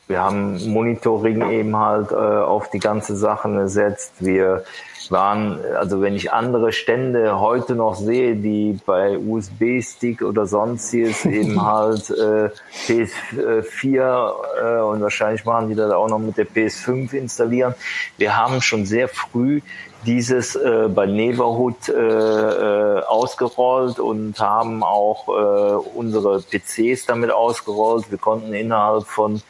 [0.08, 4.14] wir haben Monitoring eben halt äh, auf die ganze Sache gesetzt.
[4.20, 4.64] Wir
[5.10, 11.62] waren, also wenn ich andere Stände heute noch sehe, die bei USB-Stick oder sonstiges eben
[11.66, 12.50] halt äh,
[12.88, 17.74] PS4 äh, und wahrscheinlich machen die das auch noch mit der PS5 installieren.
[18.18, 19.62] Wir haben schon sehr früh
[20.06, 28.12] dieses äh, bei Neverhood äh, äh, ausgerollt und haben auch äh, unsere PCs damit ausgerollt.
[28.12, 29.42] Wir konnten innerhalb von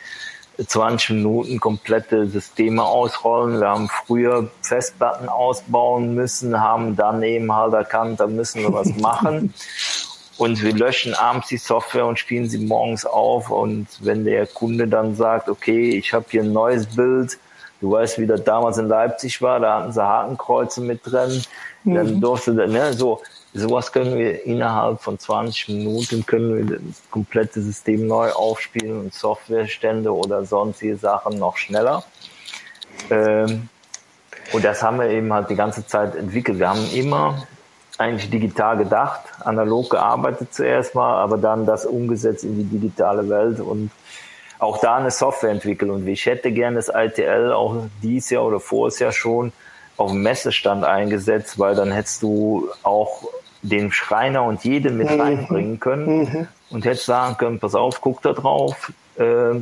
[0.58, 3.60] 20 Minuten komplette Systeme ausrollen.
[3.60, 8.96] Wir haben früher Festplatten ausbauen müssen, haben dann eben halt erkannt, da müssen wir was
[8.98, 9.54] machen.
[10.38, 13.50] Und wir löschen abends die Software und spielen sie morgens auf.
[13.50, 17.38] Und wenn der Kunde dann sagt, okay, ich habe hier ein neues Bild,
[17.80, 21.42] du weißt, wie das damals in Leipzig war, da hatten sie Hakenkreuze mit drin,
[21.84, 21.96] mhm.
[21.96, 23.22] dann durfte, ne, so,
[23.58, 29.14] Sowas können wir innerhalb von 20 Minuten können wir das komplette System neu aufspielen und
[29.14, 32.04] Softwarestände oder sonstige Sachen noch schneller.
[33.10, 33.70] Ähm,
[34.52, 36.60] und das haben wir eben halt die ganze Zeit entwickelt.
[36.60, 37.48] Wir haben immer
[37.98, 43.62] eigentlich digital gedacht, analog gearbeitet zuerst mal, aber dann das umgesetzt in die digitale Welt
[43.62, 43.90] und
[44.60, 45.92] auch da eine Software entwickelt.
[45.92, 49.54] Und ich hätte gerne das ITL auch dieses Jahr oder voriges Jahr schon
[49.96, 53.24] auf dem Messestand eingesetzt, weil dann hättest du auch
[53.70, 55.22] den Schreiner und jeden mit mhm.
[55.22, 56.48] reinbringen können mhm.
[56.70, 59.56] und hättest sagen können, pass auf, guck da drauf, äh,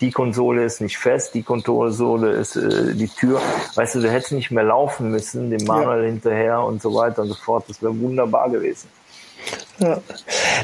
[0.00, 3.40] die Konsole ist nicht fest, die Konsole ist äh, die Tür.
[3.74, 6.06] Weißt du, du hättest nicht mehr laufen müssen, dem Manuel ja.
[6.06, 7.64] hinterher und so weiter und so fort.
[7.68, 8.88] Das wäre wunderbar gewesen.
[9.78, 10.00] Ja.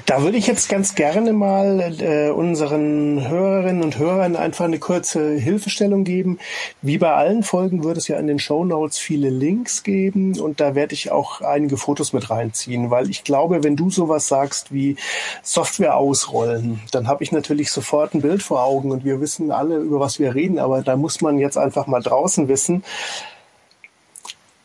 [0.06, 5.32] Da würde ich jetzt ganz gerne mal äh, unseren Hörerinnen und Hörern einfach eine kurze
[5.32, 6.38] Hilfestellung geben.
[6.82, 10.60] Wie bei allen Folgen wird es ja in den Show Notes viele Links geben und
[10.60, 14.72] da werde ich auch einige Fotos mit reinziehen, weil ich glaube, wenn du sowas sagst
[14.72, 14.96] wie
[15.42, 19.78] Software ausrollen, dann habe ich natürlich sofort ein Bild vor Augen und wir wissen alle,
[19.78, 22.84] über was wir reden, aber da muss man jetzt einfach mal draußen wissen,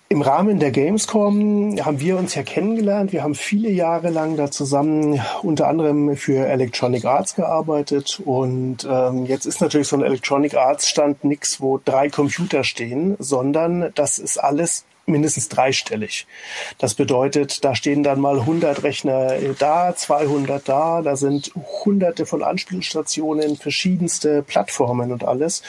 [0.10, 3.14] im Rahmen der Gamescom haben wir uns ja kennengelernt.
[3.14, 8.22] Wir haben viele Jahre lang da zusammen unter anderem für Electronic Arts gearbeitet.
[8.24, 13.16] Und ähm, jetzt ist natürlich so ein Electronic Arts Stand nichts, wo drei Computer stehen,
[13.18, 16.28] sondern das ist alles mindestens dreistellig.
[16.78, 21.52] Das bedeutet, da stehen dann mal 100 Rechner da, 200 da, da sind
[21.84, 25.62] hunderte von Anspielstationen, verschiedenste Plattformen und alles.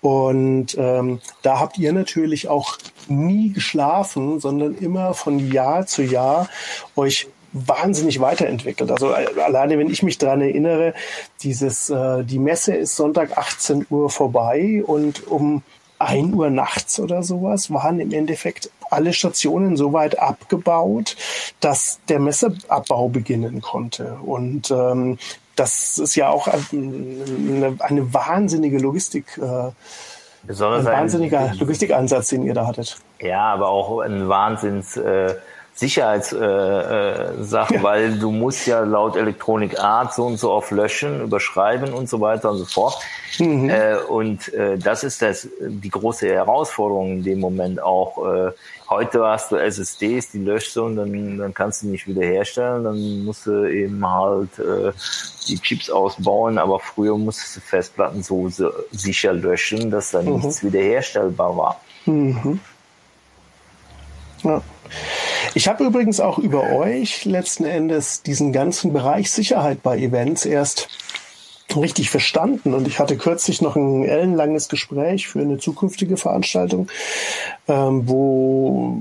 [0.00, 6.48] Und ähm, da habt ihr natürlich auch nie geschlafen, sondern immer von Jahr zu Jahr
[6.96, 8.90] euch wahnsinnig weiterentwickelt.
[8.90, 10.94] Also äh, alleine, wenn ich mich dran erinnere,
[11.42, 15.62] dieses, äh, die Messe ist Sonntag 18 Uhr vorbei und um
[16.00, 21.16] 1 Uhr nachts oder sowas waren im Endeffekt alle Stationen so weit abgebaut,
[21.60, 24.16] dass der Messeabbau beginnen konnte.
[24.22, 25.18] Und ähm,
[25.56, 29.38] das ist ja auch eine, eine wahnsinnige Logistik.
[29.38, 29.70] Äh,
[30.42, 32.96] Besonders ein wahnsinniger Logistikansatz, den ihr da hattet.
[33.20, 35.34] Ja, aber auch ein Wahnsinns äh,
[35.80, 37.82] Sicherheitssache, äh, äh, ja.
[37.82, 42.20] weil du musst ja laut Electronic Art so und so auf löschen, überschreiben und so
[42.20, 42.98] weiter und so fort.
[43.38, 43.70] Mhm.
[43.70, 48.18] Äh, und äh, das ist das die große Herausforderung in dem Moment auch.
[48.26, 48.52] Äh,
[48.90, 52.84] heute hast du SSDs, die löschst du und dann, dann kannst du nicht wieder herstellen,
[52.84, 54.92] dann musst du eben halt äh,
[55.48, 60.34] die Chips ausbauen, aber früher musstest du Festplatten so, so sicher löschen, dass da mhm.
[60.34, 61.80] nichts wiederherstellbar war.
[62.04, 62.60] Mhm.
[64.42, 64.62] Ja.
[65.54, 70.88] Ich habe übrigens auch über euch letzten Endes diesen ganzen Bereich Sicherheit bei Events erst
[71.76, 72.74] richtig verstanden.
[72.74, 76.88] Und ich hatte kürzlich noch ein ellenlanges Gespräch für eine zukünftige Veranstaltung,
[77.68, 79.00] ähm, wo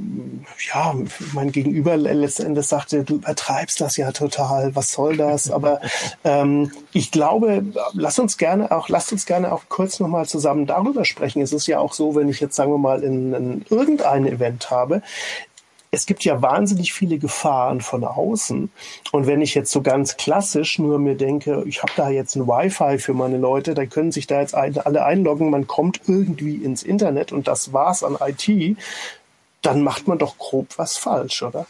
[0.73, 0.95] ja
[1.33, 5.49] mein Gegenüber letzten sagte, du übertreibst das ja total, was soll das?
[5.59, 5.81] Aber
[6.23, 11.05] ähm, ich glaube, lass uns gerne auch, lasst uns gerne auch kurz nochmal zusammen darüber
[11.05, 11.41] sprechen.
[11.41, 14.71] Es ist ja auch so, wenn ich jetzt, sagen wir mal, in, in irgendein Event
[14.71, 15.01] habe,
[15.91, 18.71] es gibt ja wahnsinnig viele Gefahren von außen.
[19.11, 22.47] Und wenn ich jetzt so ganz klassisch nur mir denke, ich habe da jetzt ein
[22.47, 26.83] Wi-Fi für meine Leute, dann können sich da jetzt alle einloggen, man kommt irgendwie ins
[26.83, 28.77] Internet und das war's an IT,
[29.61, 31.65] dann macht man doch grob was falsch, oder?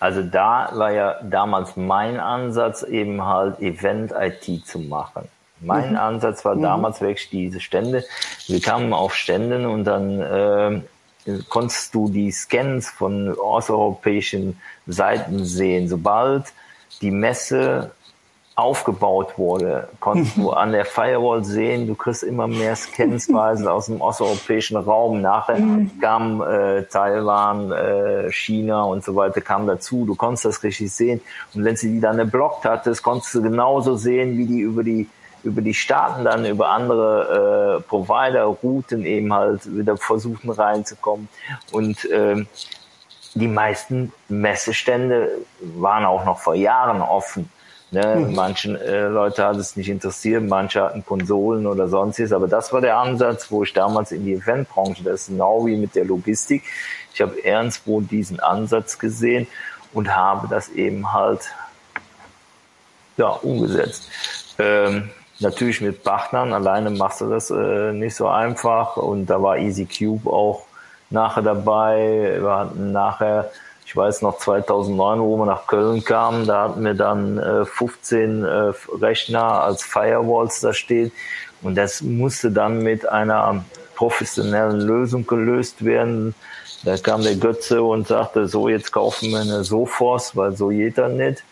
[0.00, 5.28] Also da war ja damals mein Ansatz, eben halt Event-IT zu machen.
[5.60, 5.96] Mein mhm.
[5.96, 6.62] Ansatz war mhm.
[6.62, 8.04] damals wirklich diese Stände.
[8.46, 10.80] Wir kamen auf Ständen und dann äh,
[11.48, 15.88] konntest du die Scans von außereuropäischen Seiten sehen.
[15.88, 16.44] Sobald
[17.00, 17.92] die Messe
[18.58, 24.00] aufgebaut wurde, konntest du an der Firewall sehen, du kriegst immer mehr Scansweise aus dem
[24.00, 25.20] osteuropäischen Raum.
[25.20, 25.60] Nachher
[26.00, 30.04] kam äh, Taiwan, äh, China und so weiter kam dazu.
[30.06, 31.20] Du konntest das richtig sehen.
[31.54, 35.08] Und wenn sie die dann geblockt hattest, konntest du genauso sehen, wie die über die
[35.42, 41.28] über die Staaten dann über andere äh, Provider-Routen eben halt wieder versuchen reinzukommen.
[41.72, 42.44] Und äh,
[43.34, 47.50] die meisten Messestände waren auch noch vor Jahren offen.
[47.90, 48.16] Ne?
[48.16, 48.34] Mhm.
[48.34, 52.82] Manchen äh, Leute hat es nicht interessiert, manche hatten Konsolen oder sonstiges, aber das war
[52.82, 56.64] der Ansatz, wo ich damals in die Eventbranche, das ist genau wie mit der Logistik.
[57.14, 59.46] Ich habe irgendwo diesen Ansatz gesehen
[59.94, 61.50] und habe das eben halt
[63.16, 64.10] ja, umgesetzt.
[64.58, 68.96] Ähm, natürlich mit Partnern, alleine machst du das äh, nicht so einfach.
[68.96, 70.64] Und da war Easy Cube auch
[71.10, 72.38] nachher dabei.
[72.40, 73.50] Wir hatten nachher,
[73.86, 78.44] ich weiß noch 2009, wo wir nach Köln kamen, da hatten wir dann äh, 15
[78.44, 81.12] äh, Rechner als Firewalls da stehen.
[81.62, 83.64] Und das musste dann mit einer
[83.96, 86.34] professionellen Lösung gelöst werden.
[86.84, 91.08] Da kam der Götze und sagte, so jetzt kaufen wir eine Sophos, weil so jeder
[91.08, 91.42] nicht.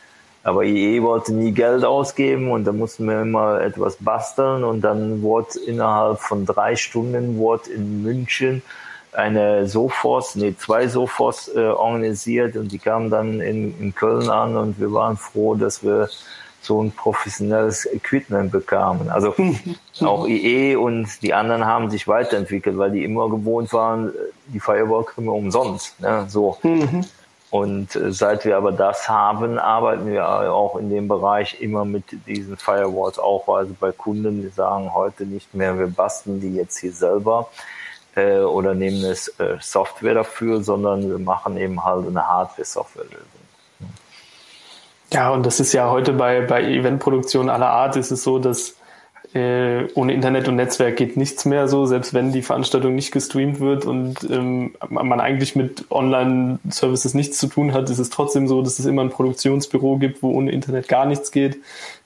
[0.47, 5.21] Aber IE wollte nie Geld ausgeben und da mussten wir immer etwas basteln und dann
[5.21, 8.63] wurde innerhalb von drei Stunden wurde in München
[9.13, 14.57] eine Sophos, nee, zwei Sophos äh, organisiert und die kamen dann in, in Köln an
[14.57, 16.09] und wir waren froh, dass wir
[16.61, 19.11] so ein professionelles Equipment bekamen.
[19.11, 19.35] Also
[20.01, 24.13] auch IE und die anderen haben sich weiterentwickelt, weil die immer gewohnt waren,
[24.47, 25.99] die Firewall kriegen wir umsonst.
[26.01, 26.27] Ne?
[26.29, 26.57] So.
[27.51, 32.05] Und äh, seit wir aber das haben, arbeiten wir auch in dem Bereich immer mit
[32.27, 36.79] diesen Firewalls auch, also bei Kunden, die sagen heute nicht mehr, wir basteln die jetzt
[36.79, 37.49] hier selber
[38.17, 43.27] äh, oder nehmen es äh, Software dafür, sondern wir machen eben halt eine Hardware-Software-Lösung.
[45.13, 48.75] Ja, und das ist ja heute bei, bei Eventproduktionen aller Art ist es so, dass
[49.35, 53.61] äh, ohne Internet und Netzwerk geht nichts mehr so, selbst wenn die Veranstaltung nicht gestreamt
[53.61, 58.62] wird und ähm, man eigentlich mit Online-Services nichts zu tun hat, ist es trotzdem so,
[58.62, 61.59] dass es immer ein Produktionsbüro gibt, wo ohne Internet gar nichts geht,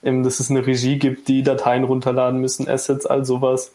[0.03, 3.73] ähm, dass es eine Regie gibt, die Dateien runterladen müssen, Assets, all sowas.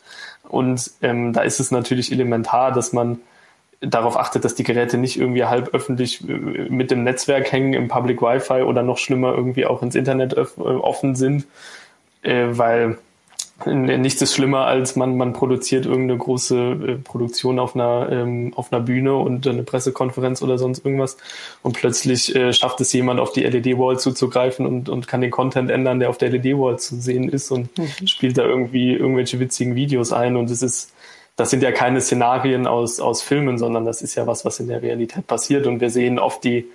[0.48, 3.20] Und ähm, da ist es natürlich elementar, dass man
[3.80, 7.88] darauf achtet, dass die Geräte nicht irgendwie halb öffentlich äh, mit dem Netzwerk hängen, im
[7.88, 11.46] Public Wi-Fi oder noch schlimmer irgendwie auch ins Internet offen sind,
[12.22, 12.98] äh, weil
[13.64, 18.70] nichts ist schlimmer, als man, man produziert irgendeine große äh, Produktion auf einer, ähm, auf
[18.70, 21.16] einer Bühne und eine Pressekonferenz oder sonst irgendwas.
[21.62, 25.70] Und plötzlich äh, schafft es jemand auf die LED-Wall zuzugreifen und, und kann den Content
[25.70, 28.06] ändern, der auf der LED-Wall zu sehen ist und mhm.
[28.06, 30.36] spielt da irgendwie irgendwelche witzigen Videos ein.
[30.36, 30.92] Und es ist,
[31.36, 34.68] das sind ja keine Szenarien aus, aus Filmen, sondern das ist ja was, was in
[34.68, 35.66] der Realität passiert.
[35.66, 36.66] Und wir sehen oft die,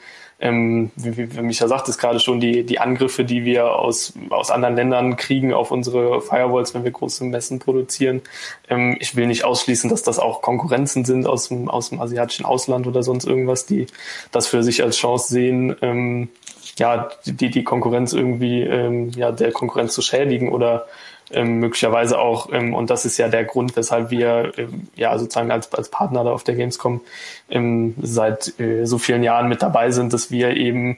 [0.41, 4.49] ähm, wie, wie Micha sagt es gerade schon, die, die Angriffe, die wir aus, aus
[4.49, 8.21] anderen Ländern kriegen auf unsere Firewalls, wenn wir große Messen produzieren.
[8.67, 12.45] Ähm, ich will nicht ausschließen, dass das auch Konkurrenzen sind aus dem, aus dem asiatischen
[12.45, 13.85] Ausland oder sonst irgendwas, die
[14.31, 16.29] das für sich als Chance sehen, ähm,
[16.77, 20.87] ja, die, die Konkurrenz irgendwie, ähm, ja, der Konkurrenz zu schädigen oder
[21.33, 25.51] ähm, möglicherweise auch, ähm, und das ist ja der Grund, weshalb wir ähm, ja sozusagen
[25.51, 27.01] als, als Partner da auf der Gamescom
[27.49, 30.97] ähm, seit äh, so vielen Jahren mit dabei sind, dass wir eben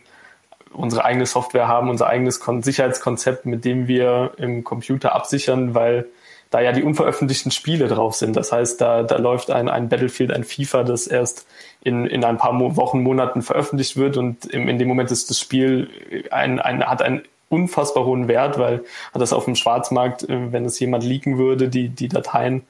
[0.71, 6.07] unsere eigene Software haben, unser eigenes Kon Sicherheitskonzept, mit dem wir im Computer absichern, weil
[6.49, 8.35] da ja die unveröffentlichten Spiele drauf sind.
[8.35, 11.47] Das heißt, da, da läuft ein, ein Battlefield, ein FIFA, das erst
[11.83, 15.39] in, in ein paar Wochen, Monaten veröffentlicht wird und im, in dem Moment ist das
[15.39, 15.89] Spiel
[16.29, 20.79] ein, ein, hat ein unfassbar hohen Wert, weil das auf dem Schwarzmarkt, äh, wenn es
[20.79, 22.63] jemand leaken würde, die, die Dateien,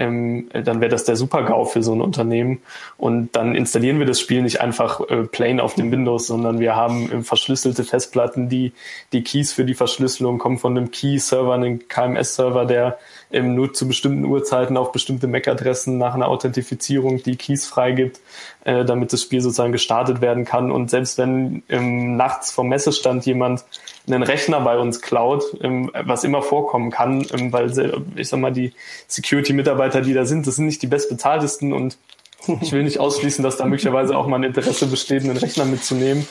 [0.00, 2.62] ähm, dann wäre das der Super-GAU für so ein Unternehmen.
[2.96, 6.74] Und dann installieren wir das Spiel nicht einfach äh, plain auf dem Windows, sondern wir
[6.74, 8.72] haben äh, verschlüsselte Festplatten, die,
[9.12, 12.98] die Keys für die Verschlüsselung kommen von einem Key-Server, einem KMS-Server, der
[13.32, 18.20] ähm, nur zu bestimmten Uhrzeiten auf bestimmte MAC-Adressen nach einer Authentifizierung die Keys freigibt,
[18.64, 20.70] äh, damit das Spiel sozusagen gestartet werden kann.
[20.70, 23.64] Und selbst wenn ähm, nachts vom Messestand jemand
[24.06, 27.70] einen Rechner bei uns klaut, ähm, was immer vorkommen kann, ähm, weil
[28.16, 28.72] ich sag mal, die
[29.06, 31.98] Security-Mitarbeiter, die da sind, das sind nicht die bestbezahltesten und
[32.60, 36.26] ich will nicht ausschließen, dass da möglicherweise auch mal ein Interesse besteht, einen Rechner mitzunehmen.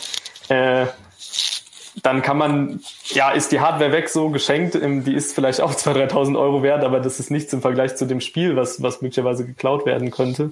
[0.49, 0.87] Äh,
[2.03, 5.73] dann kann man, ja, ist die Hardware weg so geschenkt, ähm, die ist vielleicht auch
[5.73, 9.01] 2.000, 3.000 Euro wert, aber das ist nichts im Vergleich zu dem Spiel, was, was
[9.01, 10.51] möglicherweise geklaut werden könnte.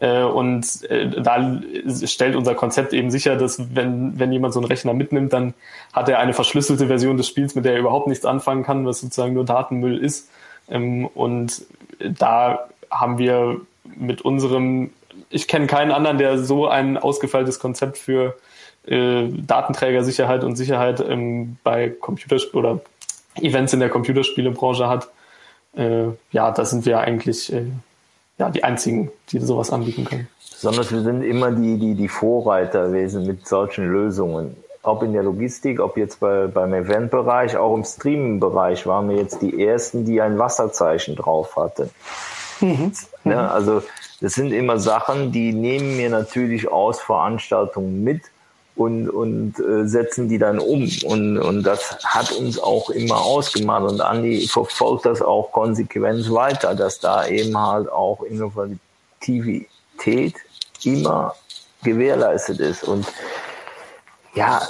[0.00, 1.60] Äh, und äh, da
[2.04, 5.54] stellt unser Konzept eben sicher, dass wenn, wenn jemand so einen Rechner mitnimmt, dann
[5.92, 9.00] hat er eine verschlüsselte Version des Spiels, mit der er überhaupt nichts anfangen kann, was
[9.00, 10.28] sozusagen nur Datenmüll ist.
[10.68, 11.62] Ähm, und
[11.98, 13.60] da haben wir
[13.96, 14.90] mit unserem,
[15.30, 18.36] ich kenne keinen anderen, der so ein ausgefeiltes Konzept für
[18.86, 22.80] äh, Datenträgersicherheit und Sicherheit ähm, bei Computerspielen oder
[23.40, 25.08] Events in der Computerspielebranche hat.
[25.76, 27.66] Äh, ja, da sind wir eigentlich äh,
[28.38, 30.28] ja, die einzigen, die sowas anbieten können.
[30.50, 34.56] Besonders wir sind immer die, die, die Vorreiter gewesen mit solchen Lösungen.
[34.82, 39.42] Ob in der Logistik, ob jetzt bei, beim Eventbereich, auch im Streaming-Bereich waren wir jetzt
[39.42, 41.90] die ersten, die ein Wasserzeichen drauf hatten.
[42.60, 42.92] Mhm.
[43.24, 43.82] Ja, also
[44.20, 48.22] das sind immer Sachen, die nehmen wir natürlich aus Veranstaltungen mit
[48.76, 50.88] und, und äh, setzen die dann um.
[51.04, 53.90] Und, und das hat uns auch immer ausgemacht.
[53.90, 60.34] Und Andi verfolgt das auch konsequent weiter, dass da eben halt auch Innovativität
[60.84, 61.34] immer
[61.82, 62.84] gewährleistet ist.
[62.84, 63.06] Und
[64.34, 64.60] ja,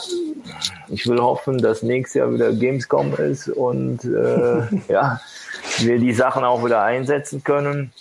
[0.88, 5.20] ich will hoffen, dass nächstes Jahr wieder Gamescom ist und äh, ja,
[5.78, 7.92] wir die Sachen auch wieder einsetzen können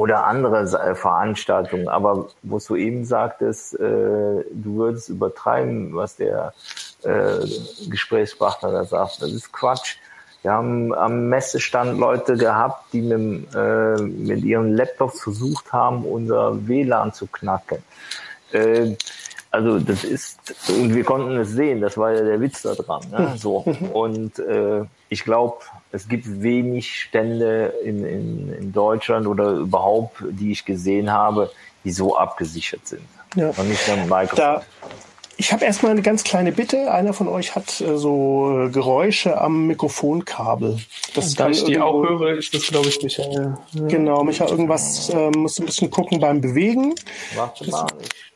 [0.00, 1.88] oder andere äh, Veranstaltungen.
[1.88, 6.54] Aber was du eben sagtest, äh, du würdest übertreiben, was der
[7.02, 7.46] äh,
[7.88, 9.20] Gesprächspartner da sagt.
[9.20, 9.96] Das ist Quatsch.
[10.42, 16.66] Wir haben am Messestand Leute gehabt, die mit, äh, mit ihren Laptops versucht haben, unser
[16.66, 17.82] WLAN zu knacken.
[18.52, 18.96] Äh,
[19.50, 20.38] also das ist,
[20.68, 23.02] und wir konnten es sehen, das war ja der Witz da dran.
[23.10, 23.34] Ne?
[23.36, 23.58] So.
[23.92, 25.58] Und äh, ich glaube,
[25.92, 31.50] es gibt wenig Stände in, in, in Deutschland oder überhaupt, die ich gesehen habe,
[31.84, 33.02] die so abgesichert sind.
[33.34, 33.50] Ja.
[33.50, 34.38] Und nicht nur Microsoft.
[34.38, 34.62] Da,
[35.40, 36.92] ich habe erstmal eine ganz kleine Bitte.
[36.92, 40.78] Einer von euch hat äh, so äh, Geräusche am Mikrofonkabel.
[41.14, 43.56] Das da ich die auch höre, ist das, glaube ich, Michael.
[43.72, 43.86] Ja.
[43.86, 46.94] Genau, Michael, irgendwas äh, musst du ein bisschen gucken beim Bewegen.
[47.34, 47.86] Warte mal.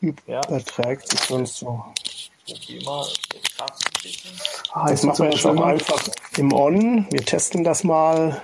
[0.01, 1.85] Überträgt sich sonst so.
[4.73, 6.03] Ah, jetzt machen wir jetzt auch einfach
[6.37, 7.07] im On.
[7.09, 8.41] Wir testen das mal,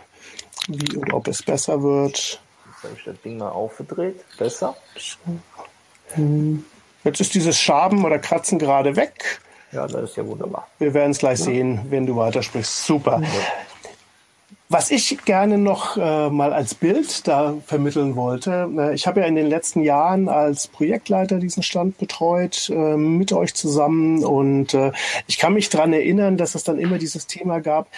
[0.67, 2.41] wie und ob es besser wird.
[2.65, 4.23] Jetzt habe ich das Ding mal aufgedreht.
[4.37, 4.75] Besser.
[6.13, 6.65] Hm.
[7.03, 9.41] Jetzt ist dieses Schaben oder Kratzen gerade weg.
[9.71, 10.67] Ja, das ist ja wunderbar.
[10.79, 11.45] Wir werden es gleich ja.
[11.45, 12.85] sehen, wenn du weitersprichst.
[12.85, 13.21] Super.
[13.21, 13.29] Ja.
[14.73, 19.25] Was ich gerne noch äh, mal als Bild da vermitteln wollte, äh, ich habe ja
[19.25, 24.93] in den letzten Jahren als Projektleiter diesen Stand betreut, äh, mit euch zusammen und äh,
[25.27, 27.89] ich kann mich dran erinnern, dass es dann immer dieses Thema gab,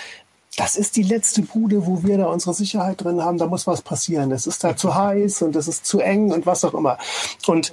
[0.57, 3.83] das ist die letzte Bude, wo wir da unsere Sicherheit drin haben, da muss was
[3.83, 4.31] passieren.
[4.31, 6.97] Es ist da zu heiß und es ist zu eng und was auch immer.
[7.45, 7.71] Und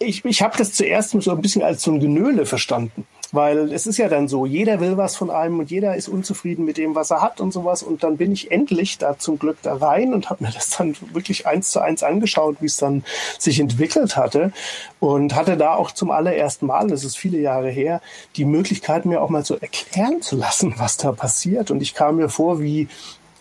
[0.00, 3.06] ich, ich habe das zuerst so ein bisschen als so ein Genöle verstanden.
[3.34, 6.64] Weil es ist ja dann so, jeder will was von einem und jeder ist unzufrieden
[6.64, 7.82] mit dem, was er hat und sowas.
[7.82, 10.94] Und dann bin ich endlich da zum Glück da rein und habe mir das dann
[11.12, 13.02] wirklich eins zu eins angeschaut, wie es dann
[13.38, 14.52] sich entwickelt hatte.
[15.00, 18.00] Und hatte da auch zum allerersten Mal, das ist viele Jahre her,
[18.36, 21.72] die Möglichkeit, mir auch mal so erklären zu lassen, was da passiert.
[21.72, 22.88] Und ich kam mir vor wie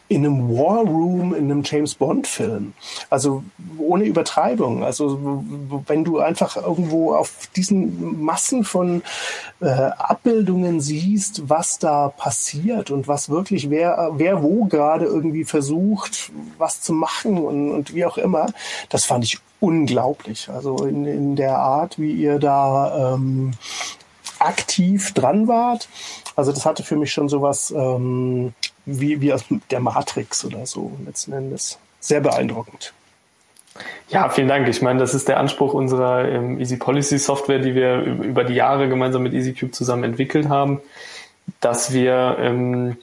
[0.10, 2.74] in einem War Room in einem James Bond Film.
[3.10, 3.44] Also
[3.78, 4.84] ohne Übertreibung.
[4.84, 5.44] Also
[5.88, 9.02] wenn du einfach irgendwo auf diesen Massen von
[9.62, 16.32] äh, Abbildungen siehst, was da passiert und was wirklich wer, wer wo gerade irgendwie versucht,
[16.58, 18.48] was zu machen und, und wie auch immer,
[18.90, 20.50] das fand ich unglaublich.
[20.50, 23.54] Also in, in der Art, wie ihr da ähm,
[24.46, 25.88] aktiv dran wart.
[26.36, 28.54] Also das hatte für mich schon sowas ähm,
[28.86, 31.78] wie, wie aus der Matrix oder so letzten Endes.
[32.00, 32.94] Sehr beeindruckend.
[34.10, 34.68] Ja, vielen Dank.
[34.68, 38.54] Ich meine, das ist der Anspruch unserer ähm, Easy Policy Software, die wir über die
[38.54, 40.82] Jahre gemeinsam mit EasyCube zusammen entwickelt haben,
[41.60, 42.98] dass wir ähm,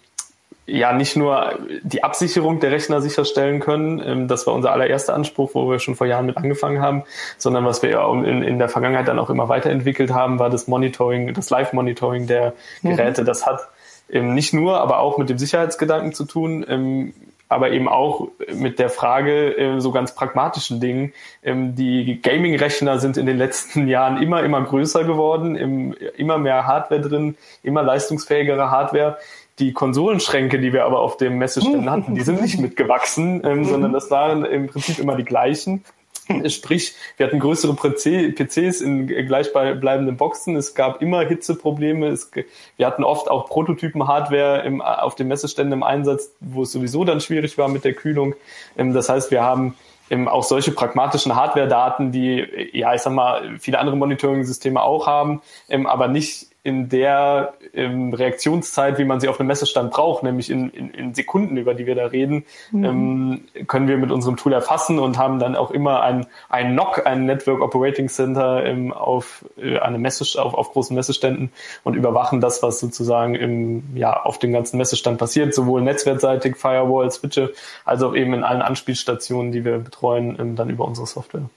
[0.71, 5.51] ja nicht nur die Absicherung der Rechner sicherstellen können, ähm, das war unser allererster Anspruch,
[5.55, 7.03] wo wir schon vor Jahren mit angefangen haben,
[7.39, 10.69] sondern was wir ja in, in der Vergangenheit dann auch immer weiterentwickelt haben, war das
[10.69, 12.97] Monitoring, das Live-Monitoring der mhm.
[12.97, 13.23] Geräte.
[13.23, 13.27] Mhm.
[13.27, 13.69] Das hat
[14.11, 17.15] ähm, nicht nur, aber auch mit dem Sicherheitsgedanken zu tun, ähm,
[17.49, 21.13] aber eben auch mit der Frage so ganz pragmatischen Dingen.
[21.43, 27.01] Die Gaming-Rechner sind in den letzten Jahren immer, immer größer geworden, im, immer mehr Hardware
[27.01, 29.19] drin, immer leistungsfähigere Hardware.
[29.61, 33.93] Die Konsolenschränke, die wir aber auf dem Messeständen hatten, die sind nicht mitgewachsen, ähm, sondern
[33.93, 35.85] das waren im Prinzip immer die gleichen.
[36.49, 40.57] Sprich, wir hatten größere PCs in gleichbleibenden Boxen.
[40.57, 42.09] Es gab immer Hitzeprobleme.
[42.09, 42.31] Es,
[42.77, 47.21] wir hatten oft auch Prototypen-Hardware im, auf den Messeständen im Einsatz, wo es sowieso dann
[47.21, 48.35] schwierig war mit der Kühlung.
[48.77, 49.75] Ähm, das heißt, wir haben
[50.11, 55.41] ähm, auch solche pragmatischen Hardware-Daten, die, ja, ich sag mal, viele andere Monitoring-Systeme auch haben,
[55.69, 60.51] ähm, aber nicht in der ähm, Reaktionszeit, wie man sie auf einem Messestand braucht, nämlich
[60.51, 62.85] in, in, in Sekunden, über die wir da reden, mhm.
[62.85, 67.05] ähm, können wir mit unserem Tool erfassen und haben dann auch immer ein, ein NOC,
[67.07, 71.51] ein Network Operating Center ähm, auf, äh, eine Messe, auf, auf großen Messeständen
[71.83, 77.11] und überwachen das, was sozusagen im, ja, auf dem ganzen Messestand passiert, sowohl netzwerkseitig, Firewall,
[77.11, 77.53] Switche,
[77.85, 81.51] als auch eben in allen Anspielstationen, die wir betreuen, ähm, dann über unsere Software.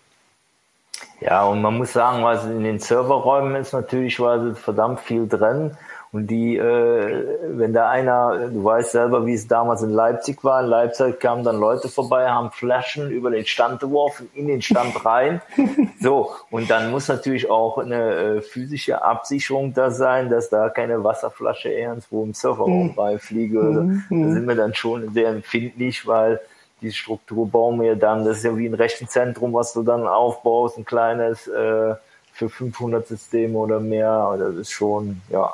[1.24, 5.72] Ja, und man muss sagen, was in den Serverräumen ist natürlich was verdammt viel drin.
[6.12, 7.26] Und die, äh,
[7.58, 11.44] wenn da einer, du weißt selber, wie es damals in Leipzig war, in Leipzig kamen
[11.44, 15.42] dann Leute vorbei, haben Flaschen über den Stand geworfen, in den Stand rein.
[16.00, 21.04] so, und dann muss natürlich auch eine äh, physische Absicherung da sein, dass da keine
[21.04, 22.96] Wasserflasche irgendwo im Serverraum mhm.
[22.96, 23.60] beifliege.
[23.60, 24.04] Mhm.
[24.10, 26.40] Da sind wir dann schon sehr empfindlich, weil
[26.84, 30.78] die Struktur bauen wir dann, das ist ja wie ein Rechenzentrum, was du dann aufbaust,
[30.78, 31.96] ein kleines äh,
[32.34, 34.36] für 500 Systeme oder mehr.
[34.38, 35.54] Das ist schon, ja.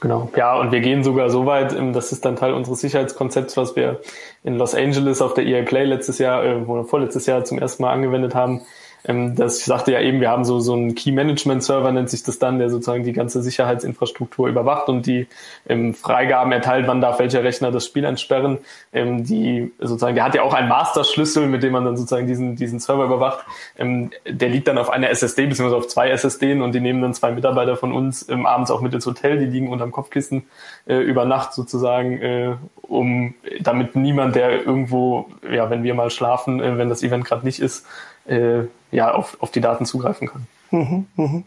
[0.00, 0.28] Genau.
[0.36, 3.76] Ja, und wir gehen sogar so weit, ähm, das ist dann Teil unseres Sicherheitskonzepts, was
[3.76, 4.00] wir
[4.42, 7.92] in Los Angeles auf der EA Play letztes Jahr, äh, vorletztes Jahr zum ersten Mal
[7.92, 8.62] angewendet haben,
[9.04, 12.10] ähm, das, ich sagte ja eben, wir haben so, so einen Key Management Server, nennt
[12.10, 15.26] sich das dann, der sozusagen die ganze Sicherheitsinfrastruktur überwacht und die
[15.68, 18.58] ähm, Freigaben erteilt, wann darf welcher Rechner das Spiel entsperren.
[18.92, 22.56] Ähm, die sozusagen, der hat ja auch einen Master-Schlüssel, mit dem man dann sozusagen diesen,
[22.56, 23.44] diesen Server überwacht.
[23.76, 27.14] Ähm, der liegt dann auf einer SSD, beziehungsweise auf zwei SSDs und die nehmen dann
[27.14, 30.44] zwei Mitarbeiter von uns ähm, abends auch mit ins Hotel, die liegen unterm Kopfkissen
[30.86, 36.60] äh, über Nacht sozusagen, äh, um damit niemand, der irgendwo, ja, wenn wir mal schlafen,
[36.60, 37.86] äh, wenn das Event gerade nicht ist,
[38.26, 40.46] äh, ja, auf, auf die Daten zugreifen kann.
[40.70, 41.44] Mhm, mhm.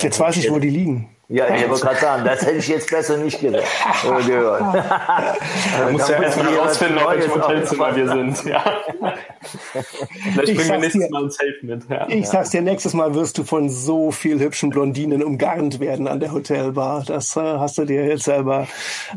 [0.00, 1.08] Jetzt weiß ich, wo die liegen.
[1.28, 3.66] Ja, ich wollte gerade sagen, das hätte ich jetzt besser nicht gesagt.
[4.08, 4.62] Oder gehört.
[5.78, 8.44] Da muss ja erstmal rausfinden, auf welchem Hotelzimmer wir sind.
[8.44, 8.64] Ja.
[10.32, 11.90] Vielleicht bringen wir nächstes dir, Mal ein Safe mit.
[11.90, 12.08] Ja.
[12.08, 16.20] Ich sag's dir, nächstes Mal wirst du von so viel hübschen Blondinen umgarnt werden an
[16.20, 17.02] der Hotelbar.
[17.06, 18.68] Das äh, hast du dir jetzt selber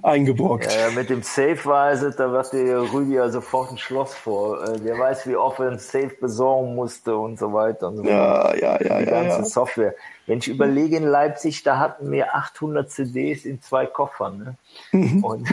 [0.01, 0.73] eingebrockt.
[0.73, 4.63] Ja, mit dem Safe weiß es, da wird dir Rüdiger sofort ein Schloss vor.
[4.63, 7.89] Äh, der weiß, wie oft er ein Safe besorgen musste und so weiter.
[7.89, 9.45] Und so ja, ja, ja, Die ja, ganze ja.
[9.45, 9.93] Software.
[10.29, 14.37] Wenn ich überlege, in Leipzig, da hatten wir 800 CDs in zwei Koffern.
[14.37, 14.55] Ne?
[14.91, 15.23] Mhm.
[15.23, 15.51] Und,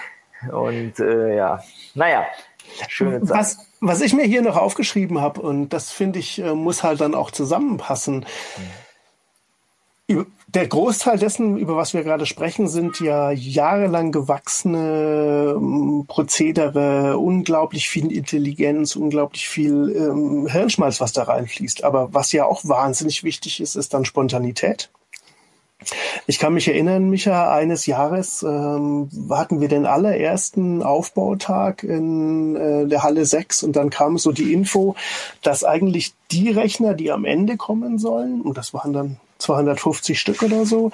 [0.52, 1.62] und äh, ja,
[1.94, 2.26] naja,
[2.88, 3.38] schöne Zeit.
[3.38, 7.00] Was, was ich mir hier noch aufgeschrieben habe, und das finde ich, äh, muss halt
[7.00, 8.26] dann auch zusammenpassen.
[10.06, 17.18] Über- Der Großteil dessen, über was wir gerade sprechen, sind ja jahrelang gewachsene ähm, Prozedere,
[17.18, 21.84] unglaublich viel Intelligenz, unglaublich viel ähm, Hirnschmalz, was da reinfließt.
[21.84, 24.88] Aber was ja auch wahnsinnig wichtig ist, ist dann Spontanität.
[26.26, 32.86] Ich kann mich erinnern, Micha, eines Jahres ähm, hatten wir den allerersten Aufbautag in äh,
[32.86, 34.96] der Halle 6 und dann kam so die Info,
[35.42, 40.42] dass eigentlich die Rechner, die am Ende kommen sollen, und das waren dann 250 Stück
[40.42, 40.90] oder so,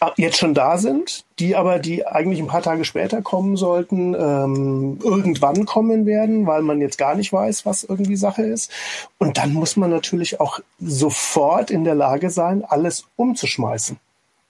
[0.00, 4.14] ab- jetzt schon da sind, die aber, die eigentlich ein paar Tage später kommen sollten,
[4.14, 8.70] ähm, irgendwann kommen werden, weil man jetzt gar nicht weiß, was irgendwie Sache ist.
[9.18, 13.98] Und dann muss man natürlich auch sofort in der Lage sein, alles umzuschmeißen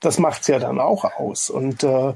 [0.00, 1.50] das macht's ja dann auch aus.
[1.50, 2.14] Und äh,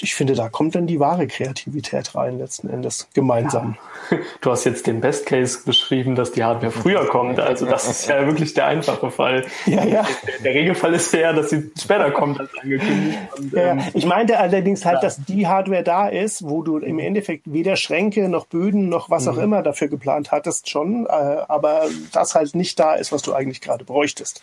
[0.00, 3.76] ich finde, da kommt dann die wahre Kreativität rein, letzten Endes, gemeinsam.
[4.40, 7.38] Du hast jetzt den Best Case beschrieben, dass die Hardware früher kommt.
[7.40, 9.44] Also das ist ja wirklich der einfache Fall.
[9.66, 10.06] Ja, ja.
[10.26, 13.18] Der, der Regelfall ist ja, dass sie später kommt als angekündigt.
[13.36, 16.98] Und, Ja, ähm, ich meinte allerdings halt, dass die Hardware da ist, wo du im
[16.98, 21.82] Endeffekt weder Schränke noch Böden noch was auch immer dafür geplant hattest schon, äh, aber
[22.12, 24.40] das halt nicht da ist, was du eigentlich gerade bräuchtest.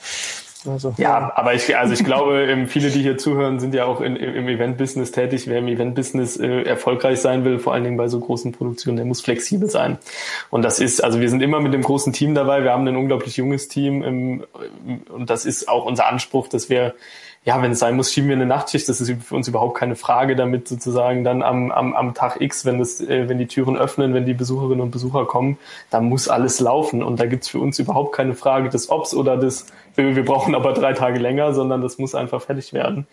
[0.68, 4.02] Also, Ja, aber ich, also ich glaube, ähm, viele, die hier zuhören, sind ja auch
[4.02, 5.48] in, im Event-Business tätig.
[5.48, 9.06] Wer im Event-Business äh, erfolgreich sein will, vor allen Dingen bei so großen Produktionen, der
[9.06, 9.98] muss flexibel sein.
[10.50, 12.64] Und das ist, also wir sind immer mit dem großen Team dabei.
[12.64, 14.44] Wir haben ein unglaublich junges Team ähm,
[15.10, 16.94] und das ist auch unser Anspruch, dass wir
[17.46, 18.90] ja, wenn es sein muss, schieben wir eine Nachtschicht.
[18.90, 22.66] Das ist für uns überhaupt keine Frage, damit sozusagen dann am, am, am Tag X,
[22.66, 25.60] wenn, das, äh, wenn die Türen öffnen, wenn die Besucherinnen und Besucher kommen,
[25.92, 27.04] da muss alles laufen.
[27.04, 30.74] Und da gibt's für uns überhaupt keine Frage des Obs oder des, wir, brauchen aber
[30.74, 33.06] drei Tage länger, sondern das muss einfach fertig werden.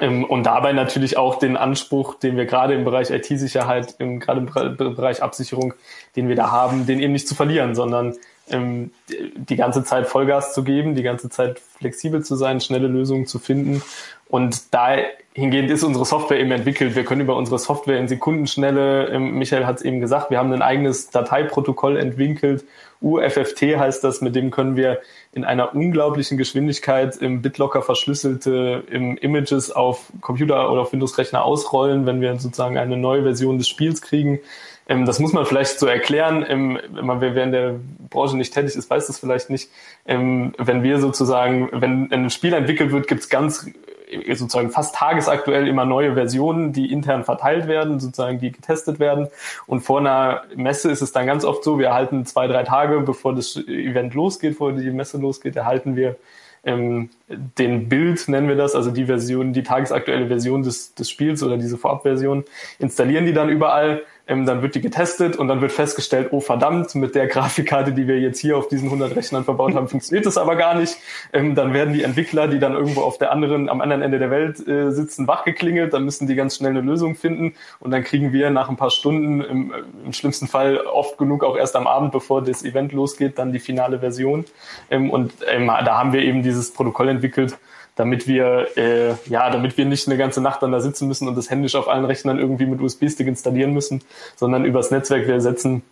[0.00, 4.46] Ähm, und dabei natürlich auch den Anspruch, den wir gerade im Bereich IT-Sicherheit, gerade im
[4.46, 5.74] Bere- Bereich Absicherung,
[6.16, 8.14] den wir da haben, den eben nicht zu verlieren, sondern
[8.50, 13.26] ähm, die ganze Zeit Vollgas zu geben, die ganze Zeit flexibel zu sein, schnelle Lösungen
[13.26, 13.82] zu finden.
[14.28, 16.96] Und dahingehend ist unsere Software eben entwickelt.
[16.96, 20.52] Wir können über unsere Software in Sekundenschnelle, ähm, Michael hat es eben gesagt, wir haben
[20.52, 22.64] ein eigenes Dateiprotokoll entwickelt.
[23.02, 25.00] UFFT heißt das, mit dem können wir
[25.32, 32.06] in einer unglaublichen Geschwindigkeit im BitLocker verschlüsselte im Images auf Computer oder auf Windows-Rechner ausrollen,
[32.06, 34.40] wenn wir sozusagen eine neue Version des Spiels kriegen.
[34.88, 36.44] Ähm, das muss man vielleicht so erklären.
[36.48, 37.74] Ähm, wenn man wer in der
[38.10, 39.70] Branche nicht tätig ist, weiß das vielleicht nicht.
[40.06, 43.70] Ähm, wenn wir sozusagen, wenn ein Spiel entwickelt wird, gibt es ganz
[44.10, 49.28] äh, sozusagen fast tagesaktuell immer neue Versionen, die intern verteilt werden, sozusagen die getestet werden.
[49.66, 53.00] Und vor einer Messe ist es dann ganz oft so, wir erhalten zwei, drei Tage,
[53.00, 56.16] bevor das Event losgeht, bevor die Messe losgeht, erhalten wir
[56.64, 61.42] ähm, den Bild, nennen wir das, also die Version, die tagesaktuelle Version des, des Spiels
[61.42, 62.44] oder diese Vorabversion,
[62.78, 64.02] installieren die dann überall,
[64.32, 68.06] ähm, dann wird die getestet und dann wird festgestellt, oh verdammt, mit der Grafikkarte, die
[68.06, 70.96] wir jetzt hier auf diesen 100 Rechnern verbaut haben, funktioniert das aber gar nicht.
[71.32, 74.30] Ähm, dann werden die Entwickler, die dann irgendwo auf der anderen, am anderen Ende der
[74.30, 78.32] Welt äh, sitzen, wachgeklingelt, dann müssen die ganz schnell eine Lösung finden und dann kriegen
[78.32, 79.74] wir nach ein paar Stunden, im,
[80.04, 83.60] im schlimmsten Fall oft genug auch erst am Abend, bevor das Event losgeht, dann die
[83.60, 84.46] finale Version.
[84.90, 87.58] Ähm, und ähm, da haben wir eben dieses Protokoll entwickelt,
[87.96, 91.36] damit wir äh, ja, damit wir nicht eine ganze Nacht dann da sitzen müssen und
[91.36, 94.02] das händisch auf allen Rechnern irgendwie mit USB-Stick installieren müssen,
[94.36, 95.82] sondern übers Netzwerk wir setzen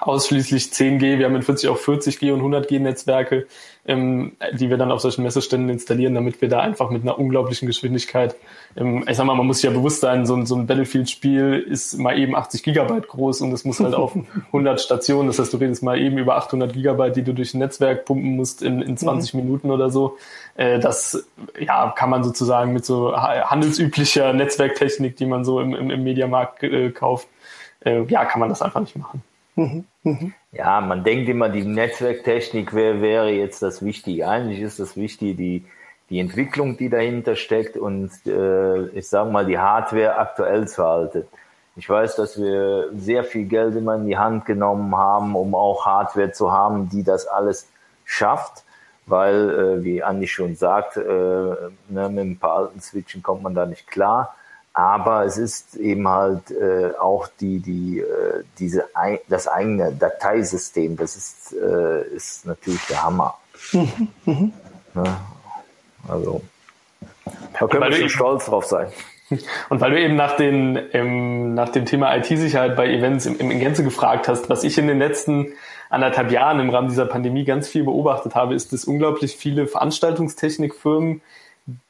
[0.00, 3.46] ausschließlich 10G, wir haben in 40 auch 40G und 100G Netzwerke,
[3.86, 7.66] ähm, die wir dann auf solchen Messeständen installieren, damit wir da einfach mit einer unglaublichen
[7.66, 8.36] Geschwindigkeit,
[8.76, 11.64] ähm, ich sag mal, man muss sich ja bewusst sein, so ein, so ein Battlefield-Spiel
[11.68, 15.52] ist mal eben 80 Gigabyte groß und es muss halt auf 100 Stationen, das heißt,
[15.52, 18.82] du redest mal eben über 800 Gigabyte, die du durch ein Netzwerk pumpen musst in,
[18.82, 19.40] in 20 mhm.
[19.40, 20.16] Minuten oder so.
[20.58, 21.24] Äh, das
[21.58, 26.64] ja, kann man sozusagen mit so handelsüblicher Netzwerktechnik, die man so im, im, im Mediamarkt
[26.64, 27.28] äh, kauft,
[27.84, 29.22] äh, ja, kann man das einfach nicht machen.
[30.52, 34.28] Ja, man denkt immer, die Netzwerktechnik wäre, wäre jetzt das Wichtige.
[34.28, 35.64] Eigentlich ist das Wichtige die,
[36.10, 41.24] die Entwicklung, die dahinter steckt und äh, ich sage mal, die Hardware aktuell zu halten.
[41.76, 45.86] Ich weiß, dass wir sehr viel Geld immer in die Hand genommen haben, um auch
[45.86, 47.68] Hardware zu haben, die das alles
[48.04, 48.64] schafft.
[49.08, 53.54] Weil, äh, wie Andi schon sagt, äh, ne, mit ein paar alten Switchen kommt man
[53.54, 54.34] da nicht klar.
[54.74, 58.84] Aber es ist eben halt äh, auch die, die, äh, diese,
[59.28, 63.36] das eigene Dateisystem, das ist, äh, ist natürlich der Hammer.
[63.72, 64.08] Mhm.
[64.24, 64.52] Mhm.
[64.94, 65.16] Ne?
[66.06, 66.42] Also,
[67.58, 68.88] da können wir schon stolz drauf sein.
[69.68, 73.58] Und weil du eben nach, den, ähm, nach dem Thema IT-Sicherheit bei Events im, im
[73.58, 75.48] Gänze gefragt hast, was ich in den letzten
[75.90, 81.22] anderthalb Jahren im Rahmen dieser Pandemie ganz viel beobachtet habe, ist, dass unglaublich viele Veranstaltungstechnikfirmen,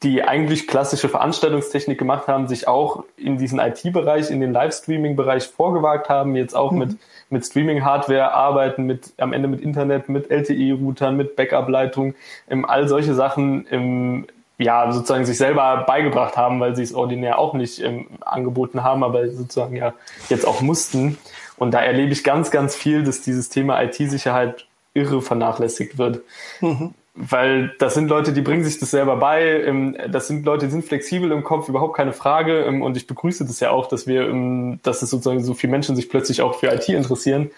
[0.02, 6.08] die eigentlich klassische Veranstaltungstechnik gemacht haben, sich auch in diesen IT-Bereich, in den Livestreaming-Bereich vorgewagt
[6.08, 6.78] haben, jetzt auch mhm.
[6.78, 6.96] mit,
[7.30, 12.14] mit Streaming-Hardware arbeiten, mit am Ende mit Internet, mit LTE-Routern, mit Backup-Leitung,
[12.50, 14.26] ähm, all solche Sachen ähm,
[14.58, 19.04] ja sozusagen sich selber beigebracht haben, weil sie es ordinär auch nicht ähm, angeboten haben,
[19.04, 19.94] aber sozusagen ja
[20.28, 21.16] jetzt auch mussten.
[21.58, 26.22] Und da erlebe ich ganz, ganz viel, dass dieses Thema IT-Sicherheit irre vernachlässigt wird.
[26.60, 26.94] Mhm.
[27.14, 29.64] Weil das sind Leute, die bringen sich das selber bei.
[29.64, 32.60] Ähm, das sind Leute, die sind flexibel im Kopf, überhaupt keine Frage.
[32.60, 35.72] Ähm, und ich begrüße das ja auch, dass wir, ähm, dass es sozusagen so viele
[35.72, 37.50] Menschen sich plötzlich auch für IT interessieren.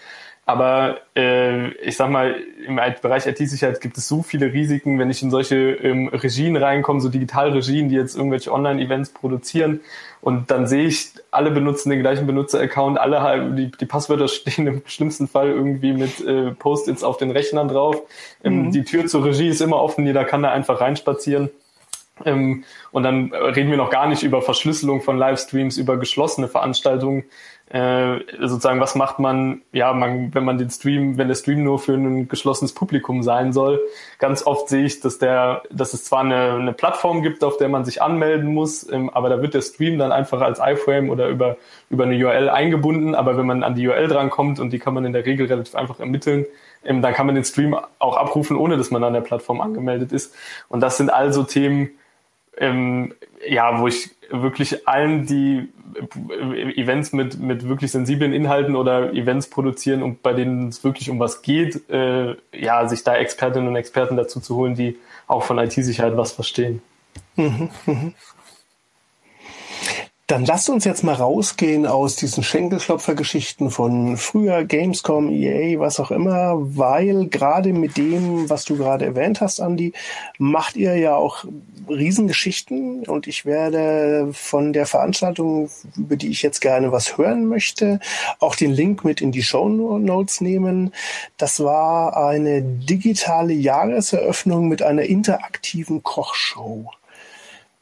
[0.50, 2.34] Aber äh, ich sag mal,
[2.66, 7.00] im Bereich IT-Sicherheit gibt es so viele Risiken, wenn ich in solche ähm, Regien reinkomme,
[7.00, 9.78] so Digitalregien, die jetzt irgendwelche Online-Events produzieren
[10.22, 14.82] und dann sehe ich, alle benutzen den gleichen Benutzer-Account, alle die, die Passwörter stehen im
[14.86, 18.02] schlimmsten Fall irgendwie mit äh, Post-its auf den Rechnern drauf.
[18.42, 18.72] Ähm, mhm.
[18.72, 21.50] Die Tür zur Regie ist immer offen, jeder kann da einfach reinspazieren.
[22.24, 27.22] Ähm, und dann reden wir noch gar nicht über Verschlüsselung von Livestreams, über geschlossene Veranstaltungen
[27.70, 31.78] äh, sozusagen, was macht man, ja, man, wenn man den Stream, wenn der Stream nur
[31.78, 33.80] für ein geschlossenes Publikum sein soll.
[34.18, 37.68] Ganz oft sehe ich, dass der, dass es zwar eine, eine Plattform gibt, auf der
[37.68, 41.28] man sich anmelden muss, ähm, aber da wird der Stream dann einfach als iFrame oder
[41.28, 41.58] über,
[41.90, 45.04] über eine URL eingebunden, aber wenn man an die URL drankommt und die kann man
[45.04, 46.46] in der Regel relativ einfach ermitteln,
[46.84, 50.10] ähm, dann kann man den Stream auch abrufen, ohne dass man an der Plattform angemeldet
[50.10, 50.34] ist.
[50.68, 51.90] Und das sind also Themen,
[52.60, 53.14] ähm,
[53.48, 55.68] ja, wo ich wirklich allen, die
[56.76, 61.18] Events mit, mit wirklich sensiblen Inhalten oder Events produzieren und bei denen es wirklich um
[61.18, 65.58] was geht, äh, ja, sich da Expertinnen und Experten dazu zu holen, die auch von
[65.58, 66.80] IT-Sicherheit was verstehen.
[67.34, 68.12] Mhm, mh.
[70.30, 76.12] Dann lasst uns jetzt mal rausgehen aus diesen Schenkelklopfer-Geschichten von früher, Gamescom, EA, was auch
[76.12, 79.92] immer, weil gerade mit dem, was du gerade erwähnt hast, Andy,
[80.38, 81.46] macht ihr ja auch
[81.88, 87.98] Riesengeschichten und ich werde von der Veranstaltung, über die ich jetzt gerne was hören möchte,
[88.38, 90.92] auch den Link mit in die Show Notes nehmen.
[91.38, 96.88] Das war eine digitale Jahreseröffnung mit einer interaktiven Kochshow.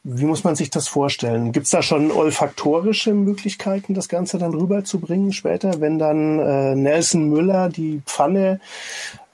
[0.03, 1.51] Wie muss man sich das vorstellen?
[1.51, 7.27] Gibt es da schon olfaktorische Möglichkeiten, das Ganze dann rüberzubringen später, wenn dann äh, Nelson
[7.29, 8.61] Müller die Pfanne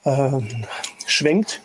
[0.04, 0.30] äh,
[1.06, 1.62] schwenkt?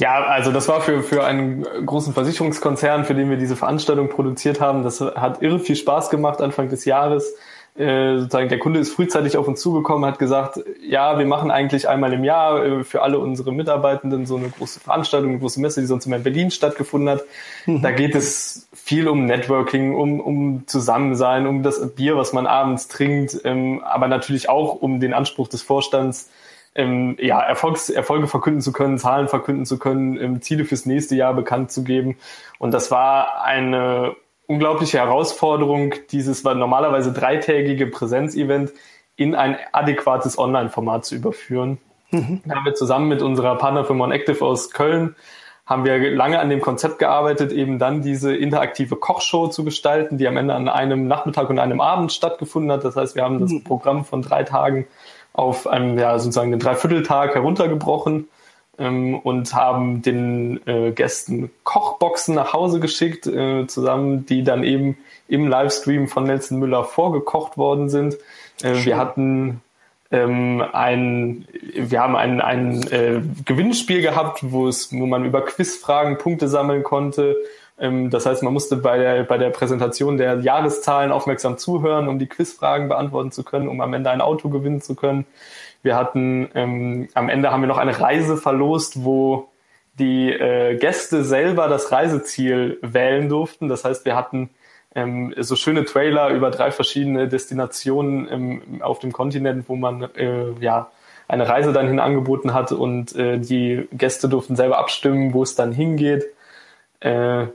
[0.00, 4.60] Ja, also das war für, für einen großen Versicherungskonzern, für den wir diese Veranstaltung produziert
[4.60, 4.82] haben.
[4.82, 7.34] Das hat irre viel Spaß gemacht Anfang des Jahres.
[7.78, 11.88] Äh, sozusagen der Kunde ist frühzeitig auf uns zugekommen, hat gesagt, ja, wir machen eigentlich
[11.88, 15.80] einmal im Jahr äh, für alle unsere Mitarbeitenden so eine große Veranstaltung, eine große Messe,
[15.80, 17.24] die sonst immer in Berlin stattgefunden hat.
[17.66, 17.82] Mhm.
[17.82, 22.88] Da geht es viel um Networking, um, um Zusammensein, um das Bier, was man abends
[22.88, 26.30] trinkt, ähm, aber natürlich auch um den Anspruch des Vorstands,
[26.74, 31.14] ähm, ja, Erfolgs, Erfolge verkünden zu können, Zahlen verkünden zu können, ähm, Ziele fürs nächste
[31.14, 32.16] Jahr bekannt zu geben.
[32.58, 34.16] Und das war eine
[34.48, 38.72] unglaubliche Herausforderung, dieses normalerweise dreitägige Präsenzevent
[39.14, 41.78] in ein adäquates Online-Format zu überführen.
[42.10, 42.42] Mhm.
[42.44, 45.14] Da haben wir zusammen mit unserer Partnerfirma OnActive aus Köln
[45.68, 50.26] haben wir lange an dem Konzept gearbeitet, eben dann diese interaktive Kochshow zu gestalten, die
[50.26, 52.84] am Ende an einem Nachmittag und einem Abend stattgefunden hat.
[52.84, 53.64] Das heißt, wir haben das mhm.
[53.64, 54.86] Programm von drei Tagen
[55.34, 58.28] auf einem, ja, sozusagen den Dreivierteltag heruntergebrochen
[58.78, 64.96] ähm, und haben den äh, Gästen Kochboxen nach Hause geschickt, äh, zusammen, die dann eben
[65.28, 68.16] im Livestream von Nelson Müller vorgekocht worden sind.
[68.62, 69.60] Äh, wir hatten
[70.10, 76.16] ähm, ein, wir haben ein, ein äh, Gewinnspiel gehabt, wo es, wo man über Quizfragen
[76.16, 77.36] Punkte sammeln konnte.
[77.78, 82.18] Ähm, das heißt, man musste bei der, bei der Präsentation der Jahreszahlen aufmerksam zuhören, um
[82.18, 85.26] die Quizfragen beantworten zu können, um am Ende ein Auto gewinnen zu können.
[85.82, 89.48] Wir hatten ähm, am Ende haben wir noch eine Reise verlost, wo
[89.98, 93.68] die äh, Gäste selber das Reiseziel wählen durften.
[93.68, 94.50] Das heißt, wir hatten
[94.94, 100.52] ähm, so schöne Trailer über drei verschiedene Destinationen ähm, auf dem Kontinent, wo man äh,
[100.60, 100.90] ja
[101.26, 105.54] eine Reise dann hin angeboten hat und äh, die Gäste durften selber abstimmen, wo es
[105.54, 106.24] dann hingeht.
[107.00, 107.46] Äh,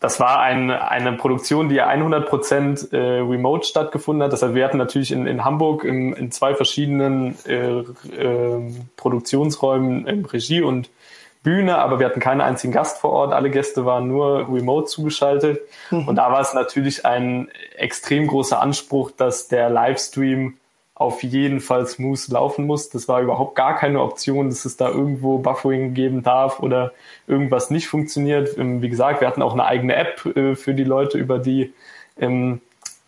[0.00, 4.32] das war ein, eine Produktion, die 100 Prozent äh, remote stattgefunden hat.
[4.32, 10.24] Das heißt, wir hatten natürlich in, in Hamburg in, in zwei verschiedenen äh, äh, Produktionsräumen
[10.24, 10.88] Regie und
[11.42, 13.32] Bühne, aber wir hatten keinen einzigen Gast vor Ort.
[13.32, 15.60] Alle Gäste waren nur remote zugeschaltet.
[15.90, 16.08] Mhm.
[16.08, 20.54] Und da war es natürlich ein extrem großer Anspruch, dass der Livestream
[21.00, 22.90] auf jeden Fall smooth laufen muss.
[22.90, 26.92] Das war überhaupt gar keine Option, dass es da irgendwo Buffering geben darf oder
[27.26, 28.58] irgendwas nicht funktioniert.
[28.58, 31.72] Ähm, wie gesagt, wir hatten auch eine eigene App äh, für die Leute, über die
[32.20, 32.60] ähm,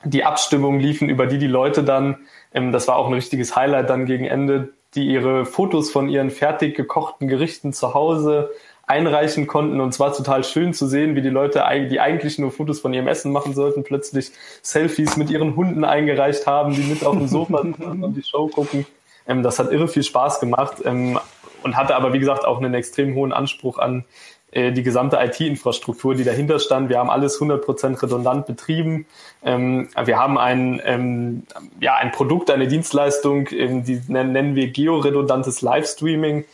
[0.04, 2.16] die Abstimmungen liefen, über die die Leute dann,
[2.54, 6.30] ähm, das war auch ein richtiges Highlight dann gegen Ende, die ihre Fotos von ihren
[6.30, 8.50] fertig gekochten Gerichten zu Hause
[8.86, 9.80] einreichen konnten.
[9.80, 13.08] Und zwar total schön zu sehen, wie die Leute, die eigentlich nur Fotos von ihrem
[13.08, 17.58] Essen machen sollten, plötzlich Selfies mit ihren Hunden eingereicht haben, die mit auf dem Sofa
[17.78, 18.86] und die Show gucken.
[19.26, 21.18] Ähm, das hat irre viel Spaß gemacht ähm,
[21.62, 24.04] und hatte aber, wie gesagt, auch einen extrem hohen Anspruch an
[24.50, 26.88] äh, die gesamte IT-Infrastruktur, die dahinter stand.
[26.88, 29.06] Wir haben alles 100% redundant betrieben.
[29.44, 31.46] Ähm, wir haben ein,
[31.80, 36.44] ja, ein Produkt, eine Dienstleistung, die nennen wir georedundantes Livestreaming.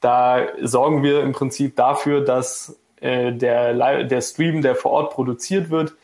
[0.00, 5.70] Da sorgen wir im Prinzip dafür, dass äh, der, der Stream, der vor Ort produziert
[5.70, 5.94] wird,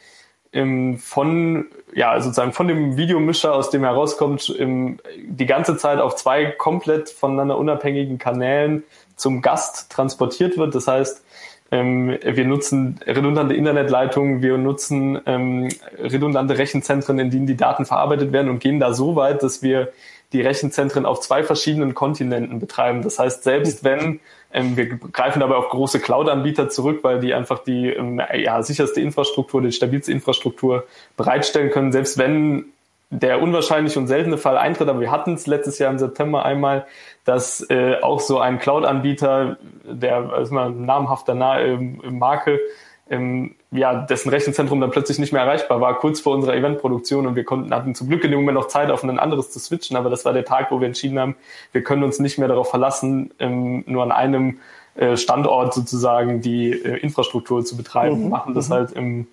[0.52, 6.16] ähm, von ja sozusagen von dem Videomischer, aus dem herauskommt, ähm, die ganze Zeit auf
[6.16, 8.84] zwei komplett voneinander unabhängigen Kanälen
[9.16, 10.74] zum Gast transportiert wird.
[10.74, 11.24] Das heißt,
[11.70, 15.68] ähm, wir nutzen redundante Internetleitungen, wir nutzen ähm,
[15.98, 19.92] redundante Rechenzentren, in denen die Daten verarbeitet werden und gehen da so weit, dass wir
[20.32, 23.02] die Rechenzentren auf zwei verschiedenen Kontinenten betreiben.
[23.02, 24.20] Das heißt, selbst wenn
[24.52, 29.00] ähm, wir greifen dabei auf große Cloud-Anbieter zurück, weil die einfach die ähm, ja, sicherste
[29.00, 30.84] Infrastruktur, die stabilste Infrastruktur
[31.16, 32.66] bereitstellen können, selbst wenn
[33.10, 36.86] der unwahrscheinliche und seltene Fall eintritt, aber wir hatten es letztes Jahr im September einmal,
[37.26, 42.58] dass äh, auch so ein Cloud-Anbieter, der ist mal ein namhafter Na äh, Marke,
[43.10, 47.36] ähm, ja, dessen Rechenzentrum dann plötzlich nicht mehr erreichbar war, kurz vor unserer Eventproduktion und
[47.36, 49.96] wir konnten, hatten zum Glück in dem Moment noch Zeit, auf ein anderes zu switchen,
[49.96, 51.36] aber das war der Tag, wo wir entschieden haben,
[51.72, 54.58] wir können uns nicht mehr darauf verlassen, ähm, nur an einem
[54.94, 58.28] äh, Standort sozusagen die äh, Infrastruktur zu betreiben, mhm.
[58.28, 58.74] machen das mhm.
[58.74, 59.26] halt im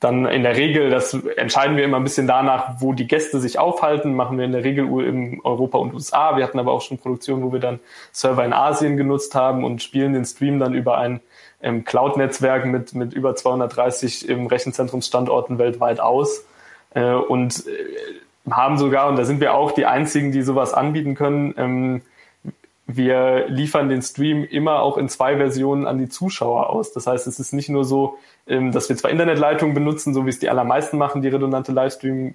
[0.00, 3.58] dann in der Regel, das entscheiden wir immer ein bisschen danach, wo die Gäste sich
[3.58, 6.38] aufhalten, machen wir in der Regel in Europa und USA.
[6.38, 7.80] Wir hatten aber auch schon Produktionen, wo wir dann
[8.10, 11.20] Server in Asien genutzt haben und spielen den Stream dann über ein
[11.62, 16.44] ähm, Cloud-Netzwerk mit, mit über 230 im Rechenzentrumsstandorten weltweit aus
[16.94, 21.14] äh, und äh, haben sogar, und da sind wir auch die einzigen, die sowas anbieten
[21.14, 22.02] können, ähm,
[22.86, 26.92] wir liefern den Stream immer auch in zwei Versionen an die Zuschauer aus.
[26.92, 30.30] Das heißt, es ist nicht nur so, ähm, dass wir zwar Internetleitungen benutzen, so wie
[30.30, 32.34] es die allermeisten machen, die redundante Livestreams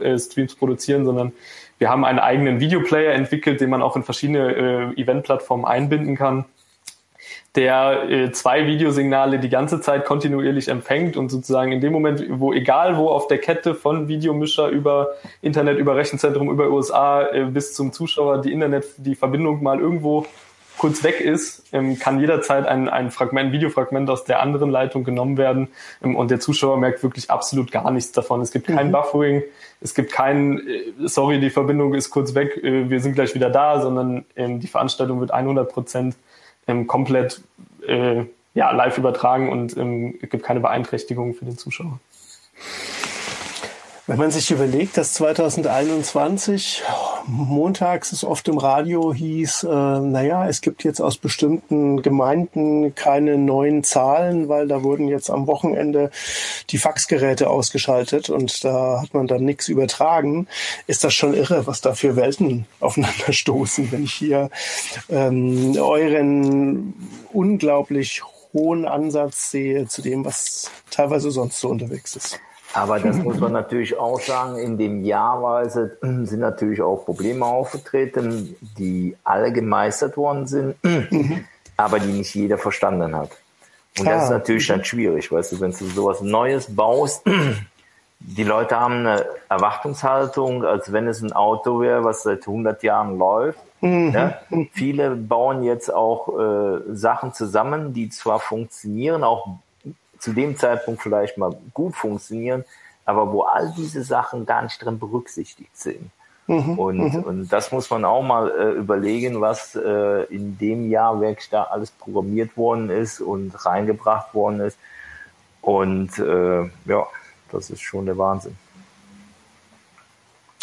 [0.00, 1.32] äh, produzieren, sondern
[1.78, 6.44] wir haben einen eigenen Videoplayer entwickelt, den man auch in verschiedene äh, Eventplattformen einbinden kann
[7.56, 12.52] der äh, zwei Videosignale die ganze Zeit kontinuierlich empfängt und sozusagen in dem Moment, wo
[12.52, 17.74] egal wo auf der Kette von Videomischer über Internet, über Rechenzentrum, über USA äh, bis
[17.74, 20.26] zum Zuschauer die Internet, die Verbindung mal irgendwo
[20.78, 25.36] kurz weg ist, ähm, kann jederzeit ein, ein Fragment, Videofragment aus der anderen Leitung genommen
[25.36, 25.68] werden
[26.02, 28.40] ähm, und der Zuschauer merkt wirklich absolut gar nichts davon.
[28.40, 28.92] Es gibt kein mhm.
[28.92, 29.42] Buffering,
[29.80, 33.50] es gibt kein, äh, sorry, die Verbindung ist kurz weg, äh, wir sind gleich wieder
[33.50, 36.16] da, sondern ähm, die Veranstaltung wird 100 Prozent
[36.66, 37.42] ähm, komplett
[37.86, 41.98] äh, ja, live übertragen und ähm, es gibt keine Beeinträchtigung für den Zuschauer.
[44.06, 46.82] Wenn man sich überlegt, dass 2021
[47.26, 53.38] montags es oft im Radio hieß, äh, naja, es gibt jetzt aus bestimmten Gemeinden keine
[53.38, 56.10] neuen Zahlen, weil da wurden jetzt am Wochenende
[56.70, 60.46] die Faxgeräte ausgeschaltet und da hat man dann nichts übertragen,
[60.86, 64.50] ist das schon irre, was da für Welten aufeinander stoßen, wenn ich hier
[65.10, 66.94] ähm, euren
[67.32, 68.22] unglaublich
[68.52, 72.40] hohen Ansatz sehe zu dem, was teilweise sonst so unterwegs ist.
[72.74, 78.56] Aber das muss man natürlich auch sagen, in dem Jahrweise sind natürlich auch Probleme aufgetreten,
[78.76, 80.74] die alle gemeistert worden sind,
[81.76, 83.30] aber die nicht jeder verstanden hat.
[83.98, 84.38] Und das ist ah.
[84.38, 87.22] natürlich dann schwierig, weißt du, wenn du sowas Neues baust,
[88.18, 93.18] die Leute haben eine Erwartungshaltung, als wenn es ein Auto wäre, was seit 100 Jahren
[93.18, 93.58] läuft.
[93.82, 94.12] Mhm.
[94.12, 94.40] Ja?
[94.72, 99.58] Viele bauen jetzt auch äh, Sachen zusammen, die zwar funktionieren, auch
[100.24, 102.64] zu dem Zeitpunkt vielleicht mal gut funktionieren,
[103.04, 106.10] aber wo all diese Sachen gar nicht drin berücksichtigt sind.
[106.46, 107.22] Mhm, und, mhm.
[107.22, 111.64] und das muss man auch mal äh, überlegen, was äh, in dem Jahr wirklich da
[111.64, 114.78] alles programmiert worden ist und reingebracht worden ist.
[115.60, 117.06] Und äh, ja,
[117.50, 118.56] das ist schon der Wahnsinn.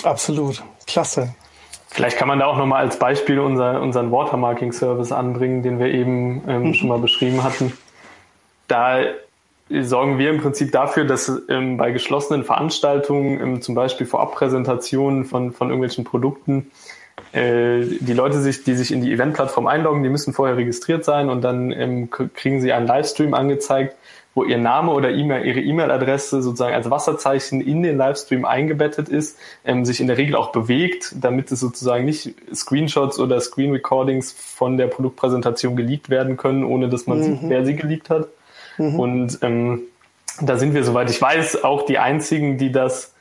[0.03, 1.33] Absolut, klasse.
[1.87, 6.47] Vielleicht kann man da auch nochmal als Beispiel unser, unseren Watermarking-Service anbringen, den wir eben
[6.47, 6.73] ähm, mhm.
[6.73, 7.73] schon mal beschrieben hatten.
[8.67, 9.01] Da
[9.81, 15.51] sorgen wir im Prinzip dafür, dass ähm, bei geschlossenen Veranstaltungen, ähm, zum Beispiel Vorabpräsentationen von,
[15.51, 16.71] von irgendwelchen Produkten,
[17.33, 21.29] äh, die Leute sich, die sich in die Event-Plattform einloggen, die müssen vorher registriert sein
[21.29, 23.95] und dann ähm, kriegen sie einen Livestream angezeigt,
[24.33, 29.37] wo ihr Name oder E-Mail, ihre E-Mail-Adresse sozusagen als Wasserzeichen in den Livestream eingebettet ist,
[29.65, 34.31] ähm, sich in der Regel auch bewegt, damit es sozusagen nicht Screenshots oder Screen Recordings
[34.31, 37.23] von der Produktpräsentation geleakt werden können, ohne dass man mhm.
[37.23, 38.27] sieht, wer sie geleakt hat.
[38.77, 38.99] Mhm.
[38.99, 39.81] Und ähm,
[40.41, 43.13] da sind wir, soweit ich weiß, auch die einzigen, die das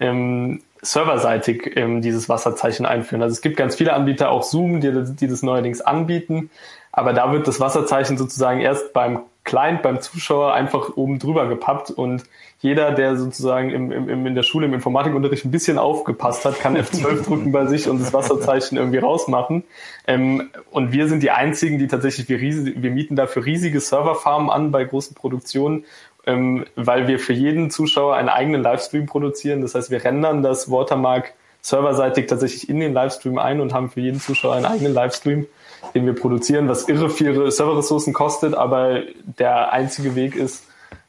[0.00, 3.22] ähm, serverseitig ähm, dieses Wasserzeichen einführen.
[3.22, 6.50] Also es gibt ganz viele Anbieter, auch Zoom, die, die das neuerdings anbieten,
[6.90, 11.90] aber da wird das Wasserzeichen sozusagen erst beim Client, beim Zuschauer einfach oben drüber gepappt
[11.90, 12.24] und
[12.60, 16.76] jeder, der sozusagen im, im, in der Schule im Informatikunterricht ein bisschen aufgepasst hat, kann
[16.76, 19.64] F12 drücken bei sich und das Wasserzeichen irgendwie rausmachen.
[20.06, 24.48] Ähm, und wir sind die einzigen, die tatsächlich, wir, riesig, wir mieten dafür riesige Serverfarmen
[24.48, 25.84] an bei großen Produktionen
[26.26, 29.60] ähm, weil wir für jeden Zuschauer einen eigenen Livestream produzieren.
[29.60, 34.00] Das heißt, wir rendern das Watermark serverseitig tatsächlich in den Livestream ein und haben für
[34.00, 35.46] jeden Zuschauer einen eigenen Livestream,
[35.94, 39.02] den wir produzieren, was irre viele Serverressourcen kostet, aber
[39.38, 40.64] der einzige Weg ist,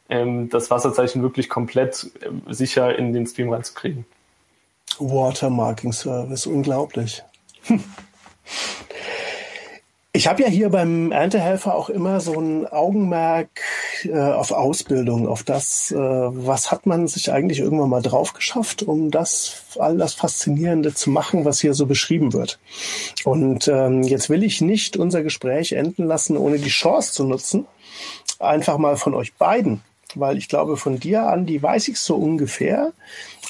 [0.09, 4.05] ähm, das Wasserzeichen wirklich komplett äh, sicher in den Stream reinzukriegen.
[4.99, 7.23] Watermarking Service, unglaublich.
[10.15, 13.49] Ich habe ja hier beim Erntehelfer auch immer so ein Augenmerk
[14.03, 18.83] äh, auf Ausbildung, auf das, äh, was hat man sich eigentlich irgendwann mal drauf geschafft,
[18.83, 22.59] um das all das Faszinierende zu machen, was hier so beschrieben wird.
[23.23, 27.65] Und ähm, jetzt will ich nicht unser Gespräch enden lassen, ohne die Chance zu nutzen,
[28.37, 29.81] einfach mal von euch beiden,
[30.13, 32.93] weil ich glaube, von dir, Andi, weiß ich so ungefähr,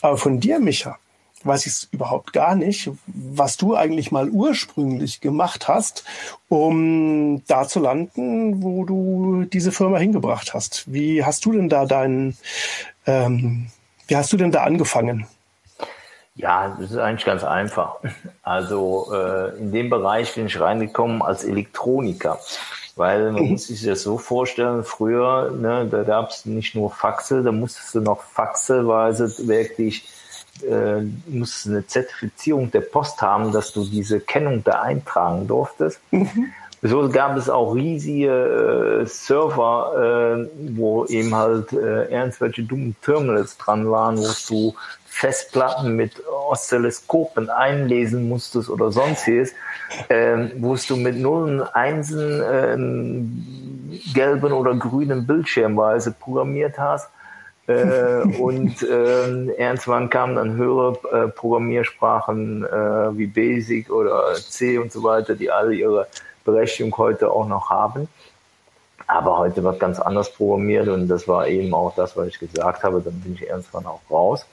[0.01, 0.97] aber von dir, Micha,
[1.45, 6.03] weiß ich es überhaupt gar nicht, was du eigentlich mal ursprünglich gemacht hast,
[6.49, 10.91] um da zu landen, wo du diese Firma hingebracht hast.
[10.91, 12.37] Wie hast du denn da deinen,
[13.05, 13.67] ähm,
[14.07, 15.27] wie hast du denn da angefangen?
[16.35, 17.97] Ja, das ist eigentlich ganz einfach.
[18.41, 22.39] Also äh, in dem Bereich bin ich reingekommen als Elektroniker.
[22.95, 23.51] Weil man mhm.
[23.51, 27.95] muss sich das so vorstellen, früher, ne, da gab es nicht nur Faxe, da musstest
[27.95, 30.07] du noch faxeweise wirklich
[30.61, 35.99] äh, musst eine Zertifizierung der Post haben, dass du diese Kennung da eintragen durftest.
[36.11, 36.51] Mhm.
[36.85, 43.57] So gab es auch riesige äh, Server, äh, wo eben halt äh, irgendwelche dummen Terminals
[43.57, 44.75] dran waren, wo du
[45.05, 49.53] Festplatten mit Oszilloskopen einlesen musstest oder sonstiges,
[50.09, 57.09] äh, wo du mit Nullen, Einsen, äh, gelben oder grünen Bildschirmweise programmiert hast
[57.65, 65.03] und äh, irgendwann kamen dann höhere äh, Programmiersprachen äh, wie Basic oder C und so
[65.03, 66.07] weiter, die alle ihre
[66.43, 68.09] Berechtigung heute auch noch haben.
[69.07, 72.83] Aber heute wird ganz anders programmiert und das war eben auch das, was ich gesagt
[72.83, 73.01] habe.
[73.01, 74.45] Dann bin ich irgendwann auch raus.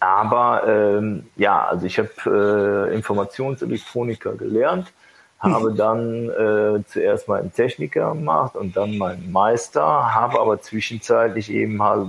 [0.00, 4.92] Aber ähm, ja, also ich habe äh, Informationselektroniker gelernt,
[5.38, 11.82] habe dann äh, zuerst meinen Techniker gemacht und dann meinen Meister, habe aber zwischenzeitlich eben
[11.82, 12.08] halt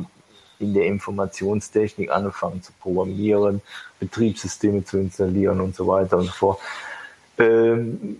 [0.61, 3.61] in der Informationstechnik angefangen zu programmieren,
[3.99, 6.59] Betriebssysteme zu installieren und so weiter und so fort.
[7.37, 8.17] Ähm,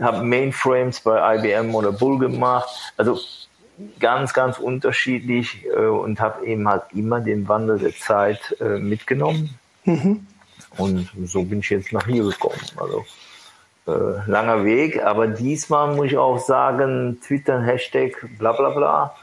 [0.00, 3.18] habe Mainframes bei IBM oder Bull gemacht, also
[4.00, 9.58] ganz, ganz unterschiedlich äh, und habe eben halt immer den Wandel der Zeit äh, mitgenommen.
[9.84, 10.26] Mhm.
[10.78, 12.60] Und so bin ich jetzt nach hier gekommen.
[12.76, 13.04] Also
[13.86, 19.14] äh, langer Weg, aber diesmal muss ich auch sagen, Twitter, Hashtag, bla bla bla,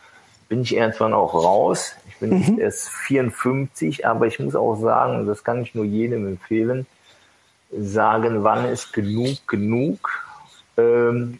[0.49, 2.59] bin ich irgendwann auch raus bin mhm.
[2.59, 6.85] erst 54, aber ich muss auch sagen, das kann ich nur jedem empfehlen,
[7.71, 10.09] sagen, wann ist genug genug.
[10.77, 11.39] Ähm,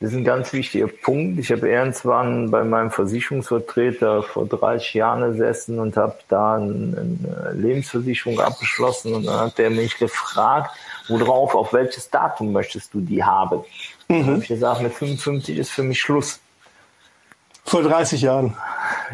[0.00, 1.38] das ist ein ganz wichtiger Punkt.
[1.38, 7.18] Ich habe irgendwann bei meinem Versicherungsvertreter vor 30 Jahren gesessen und habe da eine
[7.52, 10.74] Lebensversicherung abgeschlossen und dann hat er mich gefragt,
[11.08, 13.58] worauf, auf welches Datum möchtest du die haben?
[14.08, 14.20] Mhm.
[14.20, 16.40] Dann habe ich gesagt, mit 55 ist für mich Schluss.
[17.66, 18.56] Vor 30 Jahren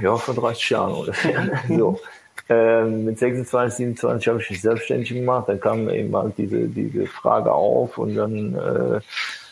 [0.01, 1.61] ja, vor 30 Jahren ungefähr.
[1.69, 2.01] so.
[2.49, 5.49] Ähm, mit 26, 27 habe ich mich selbstständig gemacht.
[5.49, 9.01] Dann kam eben halt diese, diese Frage auf und dann äh,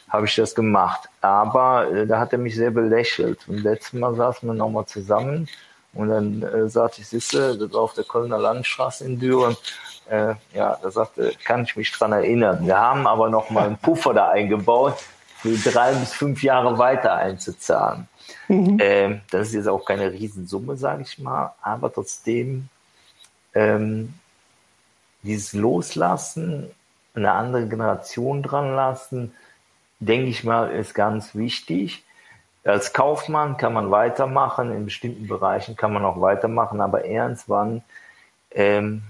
[0.08, 1.08] habe ich das gemacht.
[1.20, 3.48] Aber äh, da hat er mich sehr belächelt.
[3.48, 5.48] Und letztes Mal saßen wir nochmal zusammen
[5.94, 9.56] und dann äh, sagte ich, siehste, das war auf der Kölner Landstraße in Düren.
[10.08, 12.66] Äh, ja, da sagte, kann ich mich dran erinnern.
[12.66, 14.96] Wir haben aber noch mal einen Puffer da eingebaut,
[15.38, 18.08] für drei bis fünf Jahre weiter einzuzahlen.
[18.48, 18.78] Mhm.
[18.80, 22.68] Ähm, das ist jetzt auch keine Riesensumme, sage ich mal, aber trotzdem
[23.54, 24.14] ähm,
[25.22, 26.70] dieses Loslassen,
[27.14, 29.32] eine andere Generation dran lassen,
[30.00, 32.04] denke ich mal, ist ganz wichtig.
[32.64, 37.82] Als Kaufmann kann man weitermachen, in bestimmten Bereichen kann man auch weitermachen, aber irgendwann
[38.50, 39.02] ähm,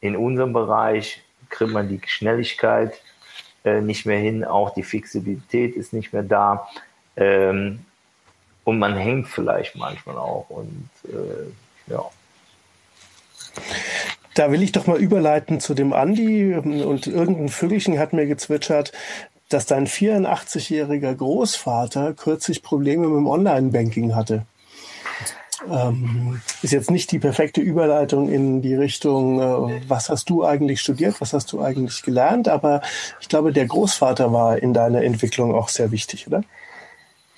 [0.00, 3.00] in unserem Bereich kriegt man die Schnelligkeit
[3.64, 6.68] äh, nicht mehr hin, auch die Flexibilität ist nicht mehr da.
[7.16, 7.84] Ähm,
[8.64, 12.04] und man hängt vielleicht manchmal auch und äh, ja.
[14.34, 18.92] Da will ich doch mal überleiten zu dem Andi und irgendein Vögelchen hat mir gezwitschert,
[19.50, 24.46] dass dein 84-jähriger Großvater kürzlich Probleme mit dem Online-Banking hatte.
[25.70, 30.80] Ähm, ist jetzt nicht die perfekte Überleitung in die Richtung, äh, was hast du eigentlich
[30.80, 32.80] studiert, was hast du eigentlich gelernt, aber
[33.20, 36.42] ich glaube, der Großvater war in deiner Entwicklung auch sehr wichtig, oder?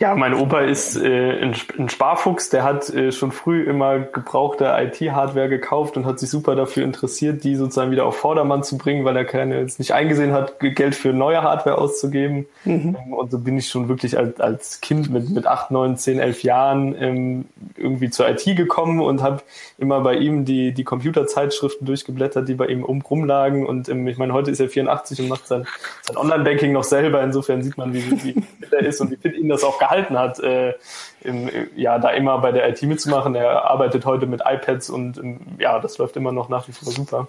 [0.00, 4.64] Ja, mein Opa ist äh, ein, ein Sparfuchs, der hat äh, schon früh immer gebrauchte
[4.76, 9.04] IT-Hardware gekauft und hat sich super dafür interessiert, die sozusagen wieder auf Vordermann zu bringen,
[9.04, 12.46] weil er keine jetzt nicht eingesehen hat, Geld für neue Hardware auszugeben.
[12.64, 12.96] Mhm.
[13.06, 16.18] Ähm, und so bin ich schon wirklich als, als Kind mit, mit acht, neun, zehn,
[16.18, 17.44] elf Jahren ähm,
[17.76, 19.42] irgendwie zur IT gekommen und habe
[19.78, 23.64] immer bei ihm die, die Computerzeitschriften durchgeblättert, die bei ihm um, rumlagen.
[23.64, 25.68] Und ähm, ich meine, heute ist er 84 und macht sein,
[26.02, 27.22] sein Online-Banking noch selber.
[27.22, 30.18] Insofern sieht man, wie, wie fit er ist und wie fit ihn das auch gehalten
[30.18, 30.74] hat, äh,
[31.22, 33.34] im, ja, da immer bei der IT mitzumachen.
[33.34, 36.92] Er arbeitet heute mit iPads und ähm, ja, das läuft immer noch nach wie vor
[36.92, 37.28] super.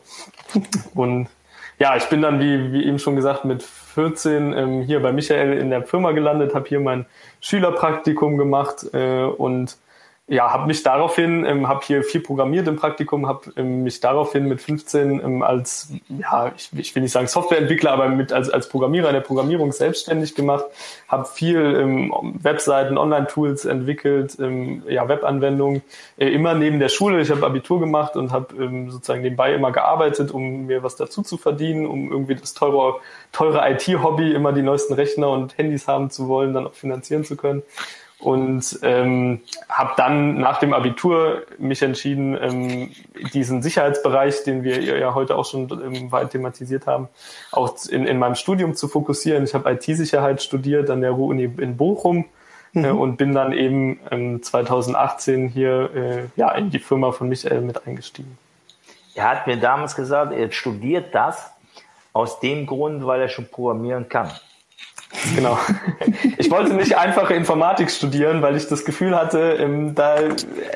[0.94, 1.28] Und
[1.78, 5.58] ja, ich bin dann, wie, wie eben schon gesagt, mit 14 ähm, hier bei Michael
[5.58, 7.06] in der Firma gelandet, habe hier mein
[7.42, 9.78] Schülerpraktikum gemacht äh, und
[10.28, 14.48] ja, habe mich daraufhin, ähm, habe hier viel programmiert im Praktikum, habe ähm, mich daraufhin
[14.48, 18.68] mit 15 ähm, als, ja, ich, ich will nicht sagen Softwareentwickler, aber mit als, als
[18.68, 20.66] Programmierer in der Programmierung selbstständig gemacht,
[21.08, 22.12] habe viel ähm,
[22.42, 25.84] Webseiten, Online-Tools entwickelt, ähm, ja, Webanwendungen,
[26.18, 27.22] äh, immer neben der Schule.
[27.22, 31.22] Ich habe Abitur gemacht und habe ähm, sozusagen nebenbei immer gearbeitet, um mir was dazu
[31.22, 32.96] zu verdienen, um irgendwie das teure,
[33.32, 37.36] teure IT-Hobby, immer die neuesten Rechner und Handys haben zu wollen, dann auch finanzieren zu
[37.36, 37.62] können
[38.20, 42.92] und ähm, habe dann nach dem Abitur mich entschieden, ähm,
[43.34, 47.10] diesen Sicherheitsbereich, den wir ja heute auch schon ähm, weit thematisiert haben,
[47.52, 49.44] auch in, in meinem Studium zu fokussieren.
[49.44, 52.26] Ich habe IT-Sicherheit studiert an der Ruhr-Uni in Bochum
[52.74, 52.86] äh, mhm.
[52.86, 57.62] äh, und bin dann eben ähm, 2018 hier äh, ja, in die Firma von Michael
[57.62, 58.38] mit eingestiegen.
[59.14, 61.52] Er hat mir damals gesagt, er studiert das
[62.12, 64.32] aus dem Grund, weil er schon programmieren kann.
[65.36, 65.58] Genau.
[66.38, 70.18] Ich wollte nicht einfache Informatik studieren, weil ich das Gefühl hatte, ähm, da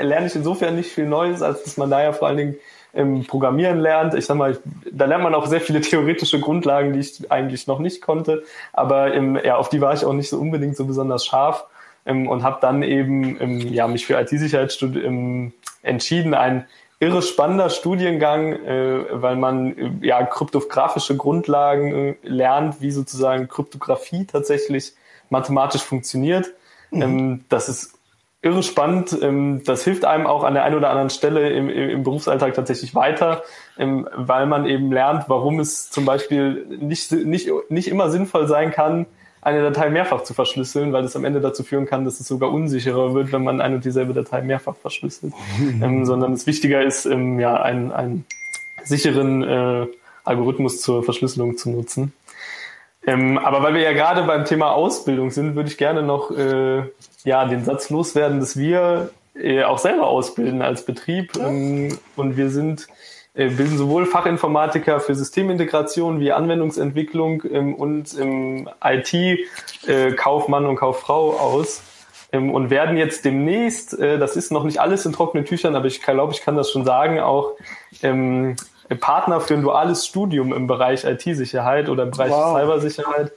[0.01, 2.55] lerne ich insofern nicht viel Neues, als dass man da ja vor allen Dingen
[2.93, 4.13] ähm, Programmieren lernt.
[4.13, 4.57] Ich sag mal,
[4.91, 9.13] da lernt man auch sehr viele theoretische Grundlagen, die ich eigentlich noch nicht konnte, aber
[9.13, 11.65] ähm, ja, auf die war ich auch nicht so unbedingt so besonders scharf
[12.05, 15.53] ähm, und habe dann eben ähm, ja mich für IT-Sicherheit ähm,
[15.83, 16.65] entschieden, ein
[16.99, 24.25] irre spannender Studiengang, äh, weil man äh, ja kryptografische Grundlagen äh, lernt, wie sozusagen Kryptographie
[24.25, 24.93] tatsächlich
[25.29, 26.47] mathematisch funktioniert.
[26.91, 27.01] Mhm.
[27.01, 27.99] Ähm, das ist
[28.41, 29.17] irre spannend.
[29.21, 32.95] Ähm, das hilft einem auch an der einen oder anderen Stelle im, im Berufsalltag tatsächlich
[32.95, 33.43] weiter,
[33.77, 38.71] ähm, weil man eben lernt, warum es zum Beispiel nicht, nicht, nicht immer sinnvoll sein
[38.71, 39.05] kann,
[39.41, 42.51] eine Datei mehrfach zu verschlüsseln, weil das am Ende dazu führen kann, dass es sogar
[42.51, 45.33] unsicherer wird, wenn man eine und dieselbe Datei mehrfach verschlüsselt.
[45.81, 48.25] ähm, sondern es wichtiger ist, ähm, ja, einen, einen
[48.83, 49.87] sicheren äh,
[50.25, 52.13] Algorithmus zur Verschlüsselung zu nutzen.
[53.05, 56.83] Ähm, aber weil wir ja gerade beim Thema Ausbildung sind, würde ich gerne noch äh,
[57.23, 61.35] ja, den Satz loswerden, dass wir äh, auch selber ausbilden als Betrieb.
[61.37, 62.87] Ähm, und wir sind
[63.33, 71.83] bilden sowohl Fachinformatiker für Systemintegration wie Anwendungsentwicklung ähm, und im IT-Kaufmann äh, und Kauffrau aus
[72.31, 75.85] ähm, und werden jetzt demnächst, äh, das ist noch nicht alles in trockenen Tüchern, aber
[75.85, 77.53] ich glaube, ich kann das schon sagen, auch
[78.01, 78.55] ähm,
[78.99, 82.57] Partner für ein duales Studium im Bereich IT-Sicherheit oder im Bereich wow.
[82.57, 83.31] Cybersicherheit.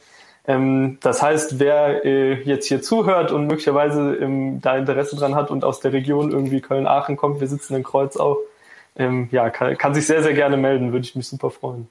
[0.47, 5.51] Ähm, das heißt, wer äh, jetzt hier zuhört und möglicherweise ähm, da Interesse dran hat
[5.51, 8.39] und aus der Region irgendwie Köln-Aachen kommt, wir sitzen in Kreuz auch,
[8.97, 11.89] ähm, ja, kann, kann sich sehr, sehr gerne melden, würde ich mich super freuen.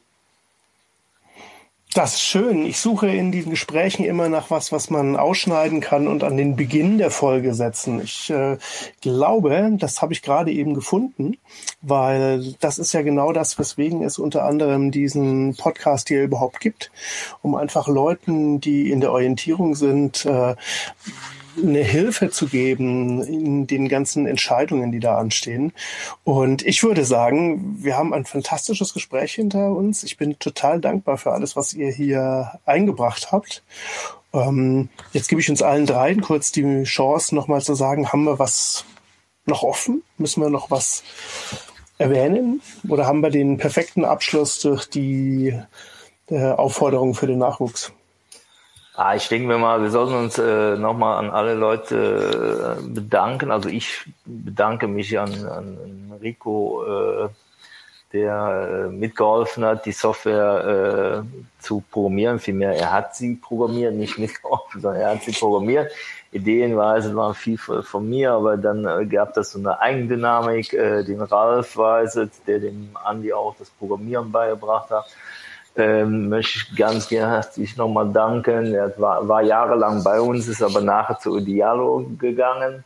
[1.93, 2.65] Das ist schön.
[2.65, 6.55] Ich suche in diesen Gesprächen immer nach was, was man ausschneiden kann und an den
[6.55, 8.01] Beginn der Folge setzen.
[8.01, 8.57] Ich äh,
[9.01, 11.35] glaube, das habe ich gerade eben gefunden,
[11.81, 16.91] weil das ist ja genau das, weswegen es unter anderem diesen Podcast hier überhaupt gibt,
[17.41, 20.55] um einfach Leuten, die in der Orientierung sind, äh,
[21.57, 25.73] eine Hilfe zu geben in den ganzen Entscheidungen, die da anstehen.
[26.23, 30.03] Und ich würde sagen, wir haben ein fantastisches Gespräch hinter uns.
[30.03, 33.63] Ich bin total dankbar für alles, was ihr hier eingebracht habt.
[34.33, 38.39] Ähm, jetzt gebe ich uns allen dreien kurz die Chance, nochmal zu sagen, haben wir
[38.39, 38.85] was
[39.45, 40.03] noch offen?
[40.17, 41.03] Müssen wir noch was
[41.97, 42.61] erwähnen?
[42.87, 45.59] Oder haben wir den perfekten Abschluss durch die
[46.29, 47.91] äh, Aufforderung für den Nachwuchs?
[48.93, 53.49] Ah, ich denke mir mal, wir sollten uns äh, nochmal an alle Leute äh, bedanken.
[53.49, 57.29] Also ich bedanke mich an, an Rico, äh,
[58.13, 62.39] der äh, mitgeholfen hat, die Software äh, zu programmieren.
[62.39, 65.91] Vielmehr, er hat sie programmiert, nicht mitgeholfen, sondern er hat sie programmiert.
[66.33, 71.21] Ideenweise waren viel von mir, aber dann äh, gab das so eine Eigendynamik, äh, den
[71.21, 75.05] Ralf Weiset, der dem Andi auch das Programmieren beigebracht hat.
[75.75, 78.73] Ähm, möchte ich ganz herzlich nochmal danken.
[78.73, 82.83] Er war, war jahrelang bei uns, ist aber nachher zu Idealo gegangen.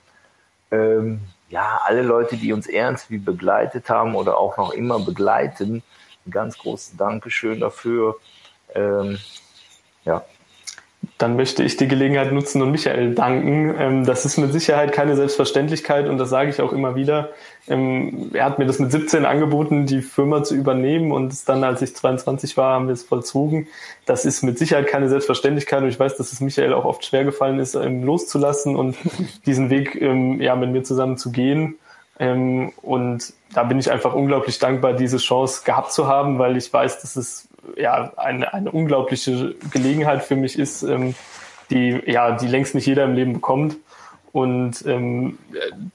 [0.72, 5.84] Ähm, ja, alle Leute, die uns irgendwie begleitet haben oder auch noch immer begleiten,
[6.26, 8.18] ein ganz großes Dankeschön dafür.
[8.74, 9.18] Ähm,
[10.06, 10.24] ja.
[11.18, 13.76] Dann möchte ich die Gelegenheit nutzen und Michael danken.
[13.80, 17.30] Ähm, das ist mit Sicherheit keine Selbstverständlichkeit und das sage ich auch immer wieder.
[17.68, 21.82] Ähm, er hat mir das mit 17 angeboten, die Firma zu übernehmen und dann, als
[21.82, 23.68] ich 22 war, haben wir es vollzogen.
[24.06, 27.24] Das ist mit Sicherheit keine Selbstverständlichkeit und ich weiß, dass es Michael auch oft schwer
[27.24, 28.96] gefallen ist, loszulassen und
[29.46, 31.80] diesen Weg ja, mit mir zusammen zu gehen.
[32.18, 37.02] Und da bin ich einfach unglaublich dankbar, diese Chance gehabt zu haben, weil ich weiß,
[37.02, 41.16] dass es ja eine, eine unglaubliche Gelegenheit für mich ist, ähm,
[41.70, 43.78] die ja die längst nicht jeder im Leben bekommt.
[44.36, 45.38] Und ähm,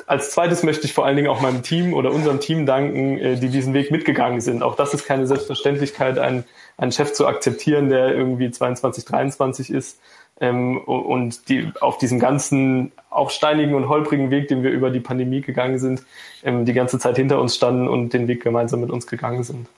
[0.07, 3.36] als zweites möchte ich vor allen Dingen auch meinem Team oder unserem Team danken, äh,
[3.36, 4.62] die diesen Weg mitgegangen sind.
[4.62, 6.45] Auch das ist keine Selbstverständlichkeit, einen,
[6.78, 10.01] einen Chef zu akzeptieren, der irgendwie 22, 23 ist
[10.41, 15.01] ähm, und die auf diesem ganzen auch steinigen und holprigen Weg, den wir über die
[15.01, 16.03] Pandemie gegangen sind,
[16.43, 19.68] ähm, die ganze Zeit hinter uns standen und den Weg gemeinsam mit uns gegangen sind.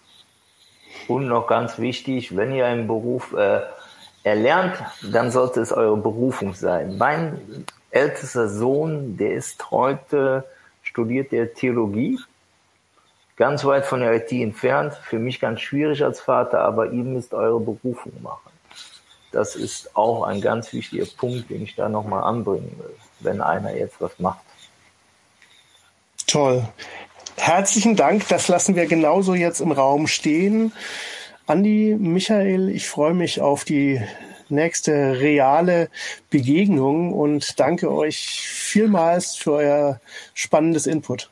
[1.08, 3.62] Und noch ganz wichtig, wenn ihr einen Beruf äh,
[4.22, 6.96] erlernt, dann sollte es eure Berufung sein.
[6.96, 7.40] Mein
[7.92, 10.44] ältester Sohn, der ist heute,
[10.82, 12.18] studiert der Theologie,
[13.36, 17.32] ganz weit von der IT entfernt, für mich ganz schwierig als Vater, aber ihm ist
[17.32, 18.50] eure Berufung machen.
[19.30, 23.74] Das ist auch ein ganz wichtiger Punkt, den ich da nochmal anbringen will, wenn einer
[23.74, 24.44] jetzt was macht.
[26.26, 26.66] Toll.
[27.36, 28.28] Herzlichen Dank.
[28.28, 30.72] Das lassen wir genauso jetzt im Raum stehen.
[31.46, 34.00] Andi, Michael, ich freue mich auf die
[34.52, 35.88] nächste reale
[36.30, 40.00] Begegnung und danke euch vielmals für euer
[40.34, 41.30] spannendes Input.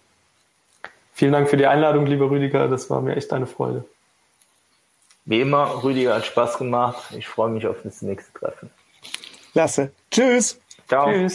[1.15, 2.67] Vielen Dank für die Einladung, lieber Rüdiger.
[2.67, 3.85] Das war mir echt eine Freude.
[5.27, 7.15] Wie immer, Rüdiger hat Spaß gemacht.
[7.17, 8.71] Ich freue mich auf das nächste Treffen.
[9.53, 9.93] Klasse.
[10.11, 10.59] Tschüss.
[10.89, 11.11] Ciao.
[11.11, 11.35] Tschüss.